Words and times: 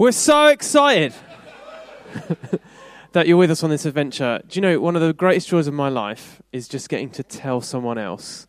We're 0.00 0.12
so 0.12 0.46
excited 0.46 1.12
that 3.12 3.26
you're 3.28 3.36
with 3.36 3.50
us 3.50 3.62
on 3.62 3.68
this 3.68 3.84
adventure. 3.84 4.40
Do 4.48 4.56
you 4.56 4.62
know, 4.62 4.80
one 4.80 4.96
of 4.96 5.02
the 5.02 5.12
greatest 5.12 5.48
joys 5.48 5.66
of 5.66 5.74
my 5.74 5.90
life 5.90 6.40
is 6.52 6.68
just 6.68 6.88
getting 6.88 7.10
to 7.10 7.22
tell 7.22 7.60
someone 7.60 7.98
else 7.98 8.46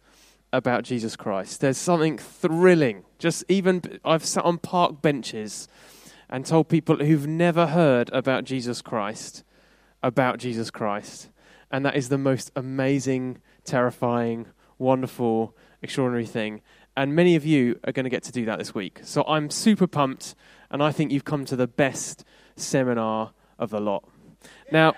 about 0.53 0.85
Jesus 0.85 1.17
Christ. 1.17 1.59
There's 1.59 1.77
something 1.77 2.17
thrilling. 2.17 3.03
Just 3.19 3.43
even, 3.49 3.81
I've 4.05 4.23
sat 4.23 4.45
on 4.45 4.59
park 4.59 5.01
benches 5.01 5.67
and 6.29 6.45
told 6.45 6.69
people 6.69 6.95
who've 6.95 7.27
never 7.27 7.67
heard 7.67 8.09
about 8.13 8.45
Jesus 8.45 8.81
Christ 8.81 9.43
about 10.01 10.37
Jesus 10.37 10.71
Christ. 10.71 11.31
And 11.69 11.85
that 11.85 11.97
is 11.97 12.07
the 12.07 12.17
most 12.17 12.49
amazing, 12.55 13.39
terrifying, 13.65 14.45
wonderful, 14.77 15.53
extraordinary 15.81 16.27
thing. 16.27 16.61
And 16.95 17.13
many 17.13 17.35
of 17.35 17.45
you 17.45 17.77
are 17.83 17.91
going 17.91 18.05
to 18.05 18.09
get 18.09 18.23
to 18.23 18.31
do 18.31 18.45
that 18.45 18.57
this 18.57 18.73
week. 18.73 19.01
So 19.03 19.25
I'm 19.27 19.49
super 19.49 19.87
pumped, 19.87 20.33
and 20.71 20.81
I 20.81 20.91
think 20.91 21.11
you've 21.11 21.25
come 21.25 21.45
to 21.45 21.55
the 21.55 21.67
best 21.67 22.23
seminar 22.55 23.33
of 23.59 23.69
the 23.69 23.79
lot. 23.79 24.03
Now, 24.71 24.93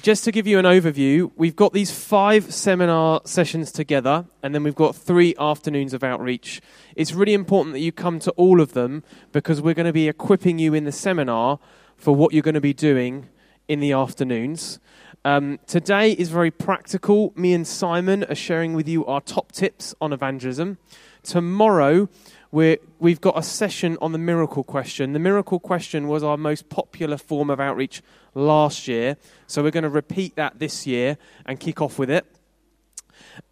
just 0.00 0.24
to 0.24 0.32
give 0.32 0.46
you 0.46 0.58
an 0.58 0.64
overview, 0.64 1.30
we've 1.36 1.56
got 1.56 1.72
these 1.72 1.90
five 1.90 2.54
seminar 2.54 3.20
sessions 3.24 3.70
together, 3.70 4.24
and 4.42 4.54
then 4.54 4.62
we've 4.62 4.74
got 4.74 4.96
three 4.96 5.34
afternoons 5.38 5.92
of 5.92 6.02
outreach. 6.02 6.62
It's 6.96 7.12
really 7.12 7.34
important 7.34 7.74
that 7.74 7.80
you 7.80 7.92
come 7.92 8.18
to 8.20 8.30
all 8.32 8.60
of 8.60 8.72
them 8.72 9.02
because 9.32 9.60
we're 9.60 9.74
going 9.74 9.86
to 9.86 9.92
be 9.92 10.08
equipping 10.08 10.58
you 10.58 10.72
in 10.72 10.84
the 10.84 10.92
seminar 10.92 11.58
for 11.96 12.14
what 12.14 12.32
you're 12.32 12.42
going 12.42 12.54
to 12.54 12.60
be 12.60 12.72
doing 12.72 13.28
in 13.68 13.80
the 13.80 13.92
afternoons. 13.92 14.80
Um, 15.22 15.58
today 15.66 16.12
is 16.12 16.30
very 16.30 16.50
practical. 16.50 17.34
Me 17.36 17.52
and 17.52 17.66
Simon 17.66 18.24
are 18.24 18.34
sharing 18.34 18.72
with 18.72 18.88
you 18.88 19.04
our 19.04 19.20
top 19.20 19.52
tips 19.52 19.94
on 20.00 20.14
evangelism. 20.14 20.78
Tomorrow, 21.22 22.08
we 22.50 22.78
have 23.02 23.20
got 23.20 23.36
a 23.36 23.42
session 23.42 23.98
on 24.00 24.12
the 24.12 24.18
miracle 24.18 24.64
question. 24.64 25.12
The 25.12 25.18
miracle 25.18 25.60
question 25.60 26.08
was 26.08 26.22
our 26.22 26.38
most 26.38 26.70
popular 26.70 27.18
form 27.18 27.50
of 27.50 27.60
outreach 27.60 28.00
last 28.34 28.88
year, 28.88 29.18
so 29.46 29.62
we're 29.62 29.70
going 29.70 29.82
to 29.82 29.90
repeat 29.90 30.36
that 30.36 30.58
this 30.58 30.86
year 30.86 31.18
and 31.44 31.60
kick 31.60 31.82
off 31.82 31.98
with 31.98 32.08
it. 32.08 32.24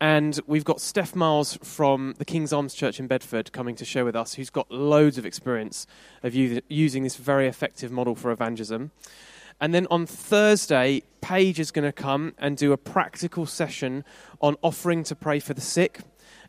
And 0.00 0.40
we've 0.46 0.64
got 0.64 0.80
Steph 0.80 1.14
Miles 1.14 1.58
from 1.62 2.14
the 2.16 2.24
King's 2.24 2.52
Arms 2.52 2.72
Church 2.72 2.98
in 2.98 3.06
Bedford 3.06 3.52
coming 3.52 3.74
to 3.76 3.84
share 3.84 4.06
with 4.06 4.16
us, 4.16 4.34
who's 4.34 4.48
got 4.48 4.70
loads 4.70 5.18
of 5.18 5.26
experience 5.26 5.86
of 6.22 6.34
using 6.34 7.02
this 7.02 7.16
very 7.16 7.46
effective 7.46 7.92
model 7.92 8.14
for 8.14 8.30
evangelism. 8.30 8.90
And 9.60 9.74
then 9.74 9.86
on 9.90 10.06
Thursday, 10.06 11.02
Paige 11.20 11.58
is 11.58 11.70
going 11.70 11.84
to 11.84 11.92
come 11.92 12.34
and 12.38 12.56
do 12.56 12.72
a 12.72 12.76
practical 12.76 13.46
session 13.46 14.04
on 14.40 14.56
offering 14.62 15.02
to 15.04 15.16
pray 15.16 15.40
for 15.40 15.54
the 15.54 15.60
sick. 15.60 16.00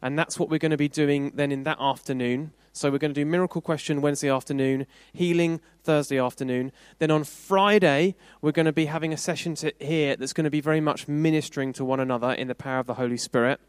And 0.01 0.17
that's 0.17 0.39
what 0.39 0.49
we're 0.49 0.59
going 0.59 0.71
to 0.71 0.77
be 0.77 0.87
doing 0.87 1.31
then 1.35 1.51
in 1.51 1.63
that 1.63 1.77
afternoon. 1.79 2.53
So 2.71 2.91
we're 2.91 2.99
going 2.99 3.13
to 3.13 3.19
do 3.19 3.25
miracle 3.25 3.61
question 3.61 3.99
Wednesday 3.99 4.29
afternoon, 4.29 4.85
healing 5.11 5.59
Thursday 5.83 6.19
afternoon. 6.19 6.71
Then 6.99 7.11
on 7.11 7.23
Friday, 7.23 8.15
we're 8.41 8.51
going 8.51 8.67
to 8.67 8.71
be 8.71 8.85
having 8.85 9.11
a 9.11 9.17
session 9.17 9.55
here 9.79 10.15
that's 10.15 10.33
going 10.33 10.45
to 10.45 10.51
be 10.51 10.61
very 10.61 10.79
much 10.79 11.07
ministering 11.07 11.73
to 11.73 11.83
one 11.83 11.99
another 11.99 12.31
in 12.31 12.47
the 12.47 12.55
power 12.55 12.79
of 12.79 12.87
the 12.87 12.93
Holy 12.93 13.17
Spirit. 13.17 13.59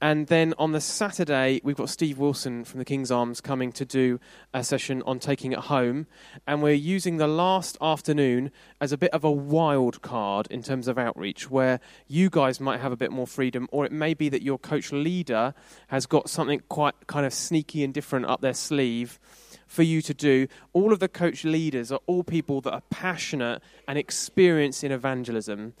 And 0.00 0.26
then 0.26 0.52
on 0.58 0.72
the 0.72 0.80
Saturday, 0.80 1.60
we've 1.64 1.76
got 1.76 1.88
Steve 1.88 2.18
Wilson 2.18 2.64
from 2.64 2.78
the 2.78 2.84
King's 2.84 3.10
Arms 3.10 3.40
coming 3.40 3.72
to 3.72 3.86
do 3.86 4.20
a 4.52 4.62
session 4.62 5.02
on 5.06 5.18
taking 5.18 5.52
it 5.52 5.60
home. 5.60 6.06
And 6.46 6.62
we're 6.62 6.72
using 6.72 7.16
the 7.16 7.26
last 7.28 7.78
afternoon 7.80 8.50
as 8.80 8.92
a 8.92 8.98
bit 8.98 9.12
of 9.12 9.24
a 9.24 9.30
wild 9.30 10.02
card 10.02 10.46
in 10.50 10.62
terms 10.62 10.88
of 10.88 10.98
outreach, 10.98 11.50
where 11.50 11.80
you 12.06 12.28
guys 12.28 12.60
might 12.60 12.80
have 12.80 12.92
a 12.92 12.96
bit 12.96 13.12
more 13.12 13.26
freedom, 13.26 13.66
or 13.72 13.86
it 13.86 13.92
may 13.92 14.12
be 14.12 14.28
that 14.28 14.42
your 14.42 14.58
coach 14.58 14.92
leader 14.92 15.54
has 15.86 16.04
got 16.06 16.28
something 16.28 16.60
quite 16.68 16.94
kind 17.06 17.24
of 17.24 17.32
sneaky 17.32 17.82
and 17.82 17.94
different 17.94 18.26
up 18.26 18.42
their 18.42 18.54
sleeve 18.54 19.18
for 19.66 19.82
you 19.82 20.02
to 20.02 20.12
do. 20.12 20.46
All 20.72 20.92
of 20.92 20.98
the 20.98 21.08
coach 21.08 21.44
leaders 21.44 21.90
are 21.90 22.00
all 22.06 22.24
people 22.24 22.60
that 22.62 22.72
are 22.72 22.82
passionate 22.90 23.62
and 23.88 23.98
experienced 23.98 24.84
in 24.84 24.92
evangelism. 24.92 25.74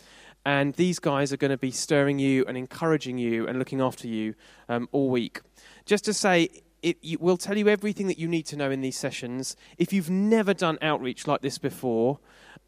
And 0.44 0.74
these 0.74 0.98
guys 0.98 1.32
are 1.32 1.36
going 1.36 1.50
to 1.50 1.56
be 1.56 1.70
stirring 1.70 2.18
you 2.18 2.44
and 2.46 2.56
encouraging 2.56 3.18
you 3.18 3.46
and 3.46 3.58
looking 3.58 3.80
after 3.80 4.06
you 4.06 4.34
um, 4.68 4.88
all 4.92 5.08
week. 5.08 5.40
Just 5.86 6.04
to 6.04 6.12
say, 6.12 6.50
it, 6.82 6.98
it, 7.02 7.20
we'll 7.20 7.38
tell 7.38 7.56
you 7.56 7.68
everything 7.68 8.08
that 8.08 8.18
you 8.18 8.28
need 8.28 8.44
to 8.46 8.56
know 8.56 8.70
in 8.70 8.82
these 8.82 8.96
sessions. 8.96 9.56
If 9.78 9.92
you've 9.92 10.10
never 10.10 10.52
done 10.52 10.78
outreach 10.82 11.26
like 11.26 11.40
this 11.40 11.56
before, 11.56 12.18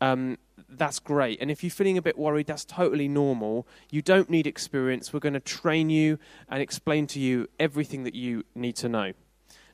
um, 0.00 0.38
that's 0.69 0.98
great. 0.98 1.41
And 1.41 1.50
if 1.50 1.62
you're 1.62 1.70
feeling 1.70 1.98
a 1.98 2.03
bit 2.03 2.19
worried, 2.19 2.47
that's 2.47 2.64
totally 2.64 3.09
normal. 3.09 3.69
You 3.91 4.03
don't 4.03 4.31
need 4.31 4.47
experience. 4.47 5.12
We're 5.12 5.20
going 5.20 5.34
to 5.34 5.41
train 5.41 5.91
you 5.91 6.19
and 6.48 6.62
explain 6.62 7.06
to 7.08 7.20
you 7.20 7.48
everything 7.60 8.04
that 8.04 8.14
you 8.14 8.44
need 8.54 8.76
to 8.76 8.88
know. 8.88 9.12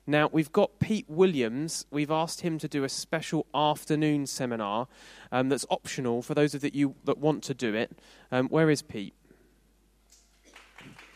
Now, 0.07 0.29
we've 0.33 0.51
got 0.51 0.81
Pete 0.81 1.09
Williams. 1.09 1.87
We've 1.91 2.11
asked 2.11 2.41
him 2.41 2.59
to 2.59 2.67
do 2.67 2.83
a 2.83 2.89
special 2.89 3.47
afternoon 3.55 4.27
seminar 4.27 4.89
um, 5.31 5.49
that's 5.49 5.65
optional 5.71 6.23
for 6.23 6.35
those 6.35 6.55
of 6.55 6.75
you 6.75 6.97
that 7.05 7.19
want 7.19 7.45
to 7.45 7.55
do 7.55 7.75
it. 7.75 7.97
Um, 8.33 8.49
where 8.49 8.69
is 8.69 8.83
Pete? 8.83 9.15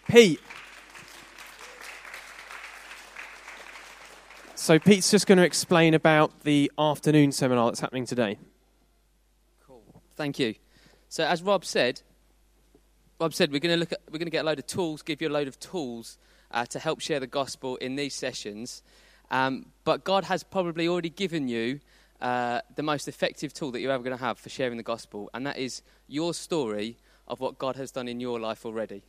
Pete. 0.08 0.40
So, 4.54 4.78
Pete's 4.78 5.10
just 5.10 5.26
going 5.26 5.38
to 5.38 5.44
explain 5.44 5.92
about 5.92 6.40
the 6.40 6.70
afternoon 6.78 7.32
seminar 7.32 7.66
that's 7.66 7.80
happening 7.80 8.06
today. 8.06 8.38
Cool. 9.66 9.82
Thank 10.14 10.38
you. 10.38 10.54
So, 11.08 11.24
as 11.24 11.42
Rob 11.42 11.64
said, 11.64 12.02
Rob 13.20 13.34
said 13.34 13.50
we're 13.50 13.58
going 13.58 13.74
to 13.74 13.80
look 13.80 13.92
at, 13.92 14.00
we're 14.10 14.18
going 14.18 14.26
to 14.26 14.30
get 14.30 14.44
a 14.44 14.46
load 14.46 14.60
of 14.60 14.66
tools, 14.68 15.02
give 15.02 15.20
you 15.20 15.28
a 15.28 15.30
load 15.30 15.48
of 15.48 15.58
tools 15.58 16.18
uh, 16.56 16.64
to 16.64 16.78
help 16.78 17.00
share 17.00 17.20
the 17.20 17.26
gospel 17.26 17.76
in 17.76 17.96
these 17.96 18.14
sessions. 18.14 18.82
Um, 19.30 19.66
but 19.84 20.04
God 20.04 20.24
has 20.24 20.42
probably 20.42 20.88
already 20.88 21.10
given 21.10 21.48
you 21.48 21.80
uh, 22.20 22.62
the 22.74 22.82
most 22.82 23.08
effective 23.08 23.52
tool 23.52 23.70
that 23.72 23.80
you're 23.80 23.92
ever 23.92 24.02
going 24.02 24.16
to 24.16 24.24
have 24.24 24.38
for 24.38 24.48
sharing 24.48 24.78
the 24.78 24.82
gospel, 24.82 25.28
and 25.34 25.46
that 25.46 25.58
is 25.58 25.82
your 26.08 26.32
story 26.32 26.96
of 27.28 27.40
what 27.40 27.58
God 27.58 27.76
has 27.76 27.90
done 27.90 28.08
in 28.08 28.20
your 28.20 28.40
life 28.40 28.64
already. 28.64 29.02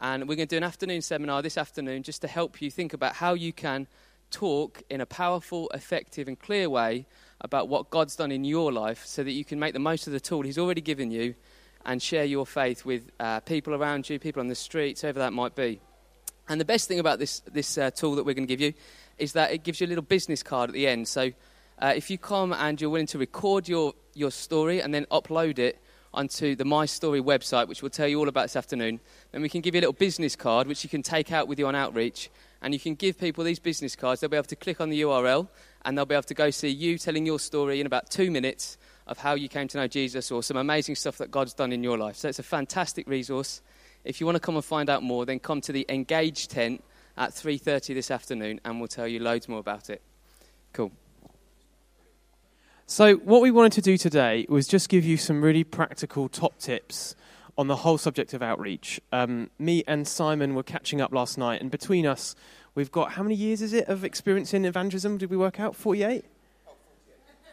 And 0.00 0.22
we're 0.22 0.34
going 0.34 0.48
to 0.48 0.54
do 0.54 0.56
an 0.56 0.64
afternoon 0.64 1.02
seminar 1.02 1.40
this 1.40 1.56
afternoon 1.56 2.02
just 2.02 2.20
to 2.22 2.28
help 2.28 2.60
you 2.60 2.68
think 2.68 2.92
about 2.92 3.14
how 3.14 3.34
you 3.34 3.52
can 3.52 3.86
talk 4.32 4.82
in 4.90 5.00
a 5.00 5.06
powerful, 5.06 5.70
effective, 5.72 6.26
and 6.26 6.36
clear 6.36 6.68
way 6.68 7.06
about 7.40 7.68
what 7.68 7.90
God's 7.90 8.16
done 8.16 8.32
in 8.32 8.44
your 8.44 8.72
life 8.72 9.06
so 9.06 9.22
that 9.22 9.30
you 9.30 9.44
can 9.44 9.60
make 9.60 9.74
the 9.74 9.78
most 9.78 10.08
of 10.08 10.12
the 10.12 10.18
tool 10.18 10.42
He's 10.42 10.58
already 10.58 10.80
given 10.80 11.12
you 11.12 11.36
and 11.84 12.02
share 12.02 12.24
your 12.24 12.46
faith 12.46 12.84
with 12.84 13.12
uh, 13.20 13.38
people 13.40 13.74
around 13.74 14.10
you, 14.10 14.18
people 14.18 14.40
on 14.40 14.48
the 14.48 14.56
streets, 14.56 15.02
whoever 15.02 15.20
that 15.20 15.32
might 15.32 15.54
be. 15.54 15.80
And 16.48 16.60
the 16.60 16.64
best 16.64 16.88
thing 16.88 16.98
about 16.98 17.18
this, 17.18 17.40
this 17.52 17.78
uh, 17.78 17.90
tool 17.90 18.16
that 18.16 18.24
we're 18.24 18.34
going 18.34 18.46
to 18.46 18.52
give 18.52 18.60
you 18.60 18.74
is 19.18 19.32
that 19.32 19.52
it 19.52 19.62
gives 19.62 19.80
you 19.80 19.86
a 19.86 19.88
little 19.88 20.02
business 20.02 20.42
card 20.42 20.70
at 20.70 20.74
the 20.74 20.86
end. 20.86 21.08
So 21.08 21.32
uh, 21.78 21.92
if 21.94 22.10
you 22.10 22.18
come 22.18 22.52
and 22.52 22.80
you're 22.80 22.90
willing 22.90 23.06
to 23.08 23.18
record 23.18 23.68
your, 23.68 23.94
your 24.14 24.30
story 24.30 24.80
and 24.80 24.92
then 24.92 25.06
upload 25.06 25.58
it 25.58 25.78
onto 26.14 26.54
the 26.54 26.64
My 26.64 26.86
Story 26.86 27.20
website, 27.20 27.68
which 27.68 27.82
we'll 27.82 27.90
tell 27.90 28.08
you 28.08 28.18
all 28.18 28.28
about 28.28 28.42
this 28.44 28.56
afternoon, 28.56 29.00
then 29.30 29.42
we 29.42 29.48
can 29.48 29.60
give 29.60 29.74
you 29.74 29.80
a 29.80 29.82
little 29.82 29.92
business 29.94 30.36
card 30.36 30.66
which 30.66 30.84
you 30.84 30.90
can 30.90 31.02
take 31.02 31.32
out 31.32 31.48
with 31.48 31.58
you 31.58 31.66
on 31.66 31.74
outreach. 31.74 32.30
And 32.60 32.72
you 32.72 32.78
can 32.78 32.94
give 32.94 33.18
people 33.18 33.42
these 33.42 33.58
business 33.58 33.96
cards. 33.96 34.20
They'll 34.20 34.30
be 34.30 34.36
able 34.36 34.46
to 34.46 34.56
click 34.56 34.80
on 34.80 34.90
the 34.90 35.00
URL 35.02 35.48
and 35.84 35.96
they'll 35.96 36.06
be 36.06 36.14
able 36.14 36.22
to 36.24 36.34
go 36.34 36.50
see 36.50 36.68
you 36.68 36.98
telling 36.98 37.26
your 37.26 37.40
story 37.40 37.80
in 37.80 37.86
about 37.86 38.10
two 38.10 38.30
minutes 38.30 38.78
of 39.06 39.18
how 39.18 39.34
you 39.34 39.48
came 39.48 39.66
to 39.68 39.78
know 39.78 39.88
Jesus 39.88 40.30
or 40.30 40.42
some 40.42 40.56
amazing 40.56 40.94
stuff 40.94 41.18
that 41.18 41.30
God's 41.30 41.54
done 41.54 41.72
in 41.72 41.82
your 41.82 41.98
life. 41.98 42.16
So 42.16 42.28
it's 42.28 42.38
a 42.38 42.44
fantastic 42.44 43.08
resource. 43.08 43.62
If 44.04 44.20
you 44.20 44.26
want 44.26 44.36
to 44.36 44.40
come 44.40 44.56
and 44.56 44.64
find 44.64 44.90
out 44.90 45.02
more, 45.02 45.24
then 45.24 45.38
come 45.38 45.60
to 45.62 45.72
the 45.72 45.86
Engage 45.88 46.48
tent 46.48 46.82
at 47.16 47.32
3:30 47.32 47.94
this 47.94 48.10
afternoon, 48.10 48.60
and 48.64 48.80
we'll 48.80 48.88
tell 48.88 49.06
you 49.06 49.20
loads 49.20 49.48
more 49.48 49.60
about 49.60 49.90
it. 49.90 50.02
Cool. 50.72 50.92
So, 52.86 53.14
what 53.16 53.42
we 53.42 53.50
wanted 53.50 53.72
to 53.72 53.80
do 53.82 53.96
today 53.96 54.44
was 54.48 54.66
just 54.66 54.88
give 54.88 55.04
you 55.04 55.16
some 55.16 55.42
really 55.42 55.64
practical 55.64 56.28
top 56.28 56.58
tips 56.58 57.14
on 57.56 57.68
the 57.68 57.76
whole 57.76 57.98
subject 57.98 58.34
of 58.34 58.42
outreach. 58.42 59.00
Um, 59.12 59.50
me 59.58 59.84
and 59.86 60.06
Simon 60.06 60.54
were 60.54 60.62
catching 60.62 61.00
up 61.00 61.12
last 61.12 61.38
night, 61.38 61.60
and 61.60 61.70
between 61.70 62.06
us, 62.06 62.34
we've 62.74 62.90
got 62.90 63.12
how 63.12 63.22
many 63.22 63.34
years 63.34 63.62
is 63.62 63.72
it 63.72 63.88
of 63.88 64.04
experience 64.04 64.52
in 64.52 64.64
evangelism? 64.64 65.16
Did 65.16 65.30
we 65.30 65.36
work 65.36 65.60
out? 65.60 65.76
48? 65.76 66.24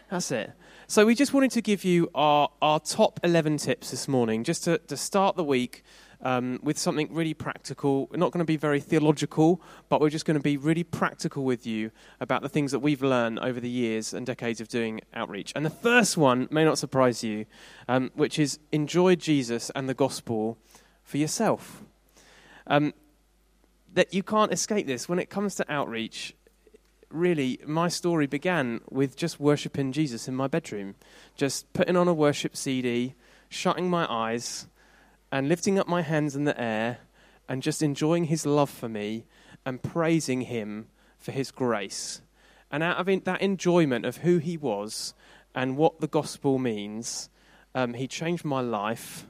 That's 0.09 0.31
it. 0.31 0.51
So, 0.87 1.05
we 1.05 1.15
just 1.15 1.33
wanted 1.33 1.51
to 1.51 1.61
give 1.61 1.85
you 1.85 2.09
our, 2.15 2.49
our 2.61 2.79
top 2.79 3.19
11 3.23 3.57
tips 3.57 3.91
this 3.91 4.07
morning, 4.07 4.43
just 4.43 4.63
to, 4.63 4.79
to 4.79 4.97
start 4.97 5.35
the 5.35 5.43
week 5.43 5.83
um, 6.21 6.59
with 6.61 6.77
something 6.77 7.13
really 7.13 7.33
practical. 7.33 8.07
We're 8.11 8.17
not 8.17 8.31
going 8.31 8.39
to 8.39 8.45
be 8.45 8.57
very 8.57 8.79
theological, 8.79 9.61
but 9.87 10.01
we're 10.01 10.09
just 10.09 10.25
going 10.25 10.37
to 10.37 10.43
be 10.43 10.57
really 10.57 10.83
practical 10.83 11.43
with 11.43 11.65
you 11.65 11.91
about 12.19 12.41
the 12.41 12.49
things 12.49 12.71
that 12.71 12.79
we've 12.79 13.01
learned 13.01 13.39
over 13.39 13.59
the 13.59 13.69
years 13.69 14.13
and 14.13 14.25
decades 14.25 14.59
of 14.59 14.67
doing 14.67 15.01
outreach. 15.13 15.53
And 15.55 15.65
the 15.65 15.69
first 15.69 16.17
one 16.17 16.47
may 16.51 16.65
not 16.65 16.77
surprise 16.77 17.23
you, 17.23 17.45
um, 17.87 18.11
which 18.15 18.37
is 18.37 18.59
enjoy 18.71 19.15
Jesus 19.15 19.69
and 19.75 19.87
the 19.87 19.93
gospel 19.93 20.57
for 21.03 21.17
yourself. 21.17 21.83
Um, 22.67 22.93
that 23.93 24.13
you 24.13 24.23
can't 24.23 24.53
escape 24.53 24.85
this. 24.85 25.09
When 25.09 25.19
it 25.19 25.29
comes 25.29 25.55
to 25.55 25.71
outreach, 25.71 26.35
really, 27.09 27.59
my 27.65 27.87
story 27.87 28.27
began 28.27 28.81
with 28.89 29.15
just 29.15 29.39
worshipping 29.39 29.91
Jesus 29.91 30.27
in 30.27 30.35
my 30.35 30.47
bedroom, 30.47 30.95
just 31.35 31.71
putting 31.73 31.95
on 31.95 32.07
a 32.07 32.13
worship 32.13 32.55
CD, 32.55 33.15
shutting 33.49 33.89
my 33.89 34.05
eyes 34.11 34.67
and 35.31 35.47
lifting 35.47 35.79
up 35.79 35.87
my 35.87 36.01
hands 36.01 36.35
in 36.35 36.45
the 36.45 36.59
air 36.59 36.99
and 37.47 37.63
just 37.63 37.81
enjoying 37.81 38.25
his 38.25 38.45
love 38.45 38.69
for 38.69 38.89
me 38.89 39.25
and 39.65 39.81
praising 39.83 40.41
Him 40.41 40.87
for 41.17 41.31
His 41.31 41.51
grace. 41.51 42.21
And 42.71 42.83
out 42.83 42.97
of 42.97 43.23
that 43.23 43.41
enjoyment 43.41 44.05
of 44.05 44.17
who 44.17 44.37
He 44.37 44.57
was 44.57 45.13
and 45.55 45.77
what 45.77 45.99
the 45.99 46.07
gospel 46.07 46.59
means, 46.59 47.29
um, 47.75 47.93
He 47.93 48.07
changed 48.07 48.45
my 48.45 48.61
life. 48.61 49.27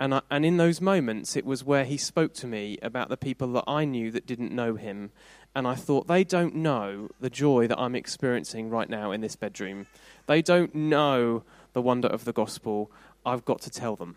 And, 0.00 0.14
I, 0.14 0.22
and 0.30 0.44
in 0.44 0.56
those 0.56 0.80
moments, 0.80 1.36
it 1.36 1.44
was 1.44 1.64
where 1.64 1.84
He 1.84 1.96
spoke 1.96 2.34
to 2.34 2.46
me 2.46 2.78
about 2.82 3.08
the 3.08 3.16
people 3.16 3.52
that 3.52 3.64
I 3.66 3.84
knew 3.84 4.10
that 4.10 4.26
didn't 4.26 4.52
know 4.52 4.74
Him. 4.74 5.10
And 5.54 5.66
I 5.66 5.74
thought, 5.74 6.06
they 6.06 6.24
don't 6.24 6.54
know 6.54 7.10
the 7.20 7.30
joy 7.30 7.66
that 7.66 7.78
I'm 7.78 7.94
experiencing 7.94 8.70
right 8.70 8.88
now 8.88 9.12
in 9.12 9.20
this 9.20 9.36
bedroom. 9.36 9.86
They 10.26 10.42
don't 10.42 10.74
know 10.74 11.44
the 11.72 11.82
wonder 11.82 12.08
of 12.08 12.24
the 12.24 12.32
gospel. 12.32 12.90
I've 13.24 13.44
got 13.44 13.60
to 13.62 13.70
tell 13.70 13.96
them. 13.96 14.16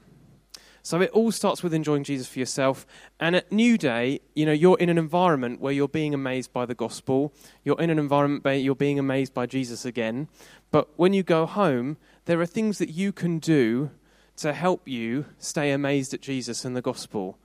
So 0.85 1.01
it 1.01 1.09
all 1.13 1.31
starts 1.31 1.63
with 1.63 1.73
enjoying 1.73 2.03
Jesus 2.03 2.27
for 2.27 2.37
yourself. 2.37 2.85
And 3.19 3.35
at 3.35 3.51
New 3.51 3.75
Day, 3.75 4.19
you 4.35 4.45
know, 4.45 4.51
you're 4.51 4.77
in 4.77 4.87
an 4.87 4.99
environment 4.99 5.59
where 5.59 5.73
you're 5.73 5.87
being 5.87 6.13
amazed 6.13 6.53
by 6.53 6.67
the 6.67 6.75
gospel. 6.75 7.33
You're 7.63 7.81
in 7.81 7.89
an 7.89 7.97
environment 7.97 8.43
where 8.43 8.53
you're 8.53 8.75
being 8.75 8.99
amazed 8.99 9.33
by 9.33 9.47
Jesus 9.47 9.83
again. 9.83 10.27
But 10.69 10.89
when 10.95 11.11
you 11.11 11.23
go 11.23 11.47
home, 11.47 11.97
there 12.25 12.39
are 12.39 12.45
things 12.45 12.77
that 12.77 12.91
you 12.91 13.11
can 13.11 13.39
do 13.39 13.89
to 14.37 14.53
help 14.53 14.87
you 14.87 15.25
stay 15.39 15.71
amazed 15.71 16.13
at 16.13 16.21
Jesus 16.21 16.63
and 16.63 16.75
the 16.75 16.83
gospel. 16.83 17.39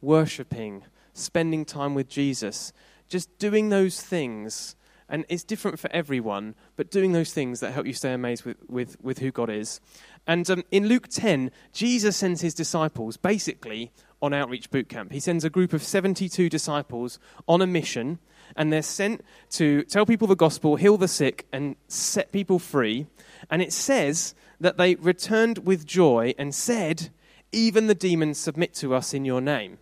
Worshipping, 0.00 0.82
spending 1.12 1.66
time 1.66 1.94
with 1.94 2.08
Jesus, 2.08 2.72
just 3.10 3.38
doing 3.38 3.68
those 3.68 4.00
things. 4.00 4.74
And 5.06 5.26
it's 5.28 5.44
different 5.44 5.78
for 5.78 5.92
everyone, 5.92 6.54
but 6.76 6.90
doing 6.90 7.12
those 7.12 7.34
things 7.34 7.60
that 7.60 7.72
help 7.72 7.86
you 7.86 7.92
stay 7.92 8.14
amazed 8.14 8.46
with, 8.46 8.56
with, 8.68 8.96
with 9.02 9.18
who 9.18 9.30
God 9.30 9.50
is. 9.50 9.82
And 10.26 10.48
um, 10.50 10.64
in 10.70 10.88
Luke 10.88 11.08
10, 11.08 11.50
Jesus 11.72 12.16
sends 12.16 12.40
his 12.40 12.54
disciples 12.54 13.16
basically 13.16 13.92
on 14.20 14.32
outreach 14.32 14.70
boot 14.70 14.88
camp. 14.88 15.12
He 15.12 15.20
sends 15.20 15.44
a 15.44 15.50
group 15.50 15.72
of 15.72 15.82
72 15.82 16.48
disciples 16.48 17.18
on 17.46 17.62
a 17.62 17.66
mission, 17.66 18.18
and 18.56 18.72
they're 18.72 18.82
sent 18.82 19.24
to 19.50 19.82
tell 19.84 20.06
people 20.06 20.26
the 20.26 20.34
gospel, 20.34 20.76
heal 20.76 20.96
the 20.96 21.08
sick, 21.08 21.46
and 21.52 21.76
set 21.86 22.32
people 22.32 22.58
free. 22.58 23.06
And 23.50 23.62
it 23.62 23.72
says 23.72 24.34
that 24.58 24.78
they 24.78 24.94
returned 24.96 25.58
with 25.58 25.86
joy 25.86 26.34
and 26.38 26.54
said, 26.54 27.10
Even 27.52 27.86
the 27.86 27.94
demons 27.94 28.38
submit 28.38 28.74
to 28.74 28.94
us 28.94 29.14
in 29.14 29.24
your 29.24 29.40
name. 29.40 29.78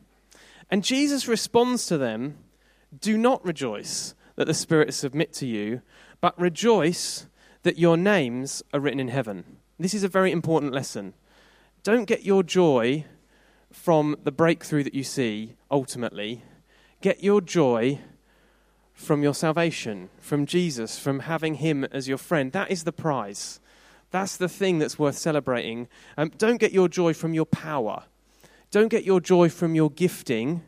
And 0.71 0.85
Jesus 0.85 1.29
responds 1.29 1.87
to 1.87 1.97
them, 1.97 2.39
Do 2.99 3.17
not 3.17 3.45
rejoice 3.45 4.15
that 4.37 4.47
the 4.47 4.55
spirits 4.55 4.97
submit 4.97 5.33
to 5.35 5.47
you, 5.47 5.81
but 6.21 6.39
rejoice 6.39 7.27
that 7.63 7.79
your 7.79 7.97
names 7.97 8.63
are 8.73 8.81
written 8.81 9.01
in 9.01 9.09
heaven. 9.09 9.59
This 9.79 9.95
is 9.95 10.05
a 10.05 10.09
very 10.09 10.31
important 10.31 10.73
lesson. 10.73 11.15
Don't 11.83 12.05
get 12.05 12.25
your 12.25 12.45
joy 12.45 13.05
from 13.73 14.17
the 14.23 14.31
breakthrough 14.31 14.85
that 14.85 14.95
you 14.95 15.03
see 15.03 15.57
ultimately. 15.69 16.45
Get 17.01 17.25
your 17.25 17.41
joy 17.41 17.99
from 18.93 19.25
your 19.25 19.35
salvation, 19.35 20.11
from 20.21 20.47
Jesus, 20.47 20.99
from 20.99 21.21
having 21.21 21.57
Him 21.57 21.85
as 21.85 22.07
your 22.07 22.19
friend. 22.19 22.53
That 22.53 22.71
is 22.71 22.85
the 22.85 22.93
prize. 22.93 23.59
That's 24.13 24.37
the 24.37 24.49
thing 24.49 24.79
that's 24.79 24.99
worth 24.99 25.19
celebrating. 25.19 25.89
Um, 26.17 26.31
don't 26.39 26.59
get 26.59 26.73
your 26.73 26.89
joy 26.89 27.13
from 27.13 27.35
your 27.35 27.47
power. 27.47 28.05
Don't 28.71 28.89
get 28.89 29.05
your 29.05 29.21
joy 29.21 29.49
from 29.49 29.75
your 29.75 29.91
gifting. 29.91 30.63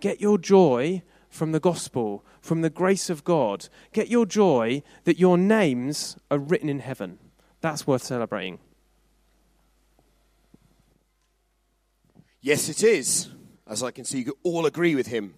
Get 0.00 0.20
your 0.20 0.38
joy 0.38 1.02
from 1.28 1.52
the 1.52 1.60
gospel, 1.60 2.24
from 2.40 2.62
the 2.62 2.70
grace 2.70 3.10
of 3.10 3.22
God. 3.22 3.68
Get 3.92 4.08
your 4.08 4.24
joy 4.24 4.82
that 5.04 5.18
your 5.18 5.36
names 5.36 6.16
are 6.30 6.38
written 6.38 6.70
in 6.70 6.78
heaven. 6.78 7.18
That's 7.60 7.86
worth 7.86 8.02
celebrating. 8.02 8.58
Yes, 12.40 12.68
it 12.68 12.84
is. 12.84 13.28
As 13.66 13.82
I 13.82 13.90
can 13.90 14.04
see, 14.04 14.22
you 14.22 14.38
all 14.44 14.66
agree 14.66 14.94
with 14.94 15.08
him. 15.08 15.34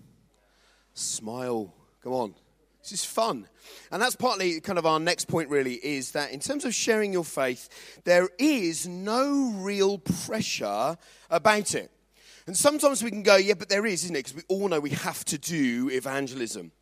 Smile. 0.92 1.72
Come 2.02 2.12
on. 2.12 2.34
This 2.82 2.92
is 2.92 3.04
fun. 3.04 3.48
And 3.90 4.00
that's 4.02 4.16
partly 4.16 4.60
kind 4.60 4.78
of 4.78 4.86
our 4.86 5.00
next 5.00 5.26
point, 5.26 5.48
really, 5.48 5.74
is 5.74 6.12
that 6.12 6.32
in 6.32 6.40
terms 6.40 6.64
of 6.64 6.74
sharing 6.74 7.12
your 7.12 7.24
faith, 7.24 8.00
there 8.04 8.28
is 8.38 8.86
no 8.86 9.52
real 9.56 9.98
pressure 9.98 10.96
about 11.30 11.74
it. 11.74 11.90
And 12.46 12.56
sometimes 12.56 13.02
we 13.02 13.10
can 13.10 13.22
go, 13.22 13.36
yeah, 13.36 13.54
but 13.54 13.68
there 13.68 13.84
is, 13.84 14.04
isn't 14.04 14.16
it? 14.16 14.24
Because 14.24 14.36
we 14.36 14.42
all 14.48 14.68
know 14.68 14.80
we 14.80 14.90
have 14.90 15.24
to 15.26 15.38
do 15.38 15.90
evangelism. 15.90 16.72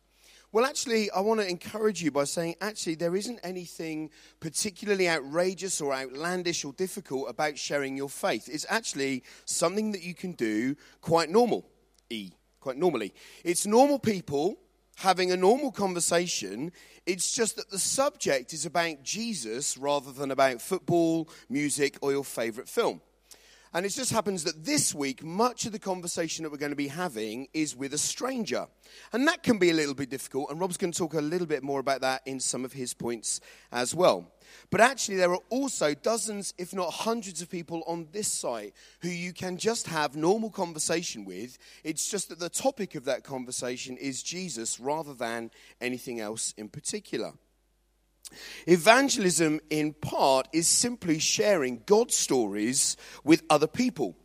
Well, 0.53 0.65
actually, 0.65 1.11
I 1.11 1.19
want 1.19 1.41
to 1.41 1.49
encourage 1.49 2.01
you 2.01 2.09
by 2.09 2.23
saying, 2.23 2.55
actually, 2.61 2.95
there 2.95 3.17
isn't 3.17 3.39
anything 3.43 4.09
particularly 4.39 5.09
outrageous 5.09 5.81
or 5.81 5.93
outlandish 5.93 6.63
or 6.63 6.71
difficult 6.71 7.29
about 7.29 7.57
sharing 7.57 7.97
your 7.97 8.07
faith. 8.07 8.47
It's 8.47 8.65
actually 8.69 9.23
something 9.43 9.91
that 9.91 10.03
you 10.03 10.13
can 10.13 10.31
do 10.31 10.77
quite 11.01 11.29
normal, 11.29 11.69
E, 12.09 12.31
quite 12.61 12.77
normally. 12.77 13.13
It's 13.43 13.67
normal 13.67 13.99
people 13.99 14.57
having 14.95 15.33
a 15.33 15.37
normal 15.37 15.71
conversation. 15.71 16.71
It's 17.05 17.35
just 17.35 17.57
that 17.57 17.69
the 17.69 17.77
subject 17.77 18.53
is 18.53 18.65
about 18.65 19.03
Jesus 19.03 19.77
rather 19.77 20.13
than 20.13 20.31
about 20.31 20.61
football, 20.61 21.29
music, 21.49 21.97
or 22.01 22.13
your 22.13 22.23
favorite 22.23 22.69
film. 22.69 23.01
And 23.73 23.85
it 23.85 23.89
just 23.89 24.11
happens 24.11 24.43
that 24.45 24.63
this 24.63 24.93
week, 24.93 25.23
much 25.23 25.65
of 25.65 25.71
the 25.71 25.79
conversation 25.79 26.43
that 26.43 26.51
we're 26.51 26.57
going 26.57 26.71
to 26.71 26.75
be 26.75 26.87
having 26.87 27.47
is 27.53 27.75
with 27.75 27.93
a 27.93 27.97
stranger. 27.97 28.67
And 29.13 29.27
that 29.27 29.43
can 29.43 29.57
be 29.57 29.69
a 29.69 29.73
little 29.73 29.93
bit 29.93 30.09
difficult, 30.09 30.49
and 30.49 30.59
Rob's 30.59 30.77
going 30.77 30.91
to 30.91 30.97
talk 30.97 31.13
a 31.13 31.21
little 31.21 31.47
bit 31.47 31.63
more 31.63 31.79
about 31.79 32.01
that 32.01 32.21
in 32.25 32.39
some 32.39 32.63
of 32.63 32.73
his 32.73 32.93
points 32.93 33.41
as 33.71 33.93
well. 33.93 34.31
But 34.69 34.81
actually, 34.81 35.17
there 35.17 35.31
are 35.31 35.41
also 35.49 35.93
dozens, 35.93 36.53
if 36.57 36.73
not 36.73 36.91
hundreds, 36.91 37.41
of 37.41 37.49
people 37.49 37.83
on 37.87 38.07
this 38.11 38.31
site 38.31 38.73
who 39.01 39.09
you 39.09 39.33
can 39.33 39.57
just 39.57 39.87
have 39.87 40.15
normal 40.15 40.49
conversation 40.49 41.25
with. 41.25 41.57
It's 41.83 42.09
just 42.09 42.29
that 42.29 42.39
the 42.39 42.49
topic 42.49 42.95
of 42.95 43.05
that 43.05 43.23
conversation 43.23 43.97
is 43.97 44.23
Jesus 44.23 44.79
rather 44.79 45.13
than 45.13 45.51
anything 45.81 46.19
else 46.19 46.53
in 46.57 46.69
particular. 46.69 47.33
Evangelism, 48.67 49.59
in 49.69 49.93
part, 49.93 50.47
is 50.53 50.67
simply 50.67 51.19
sharing 51.19 51.83
God's 51.85 52.15
stories 52.15 52.97
with 53.23 53.43
other 53.49 53.67
people. 53.67 54.15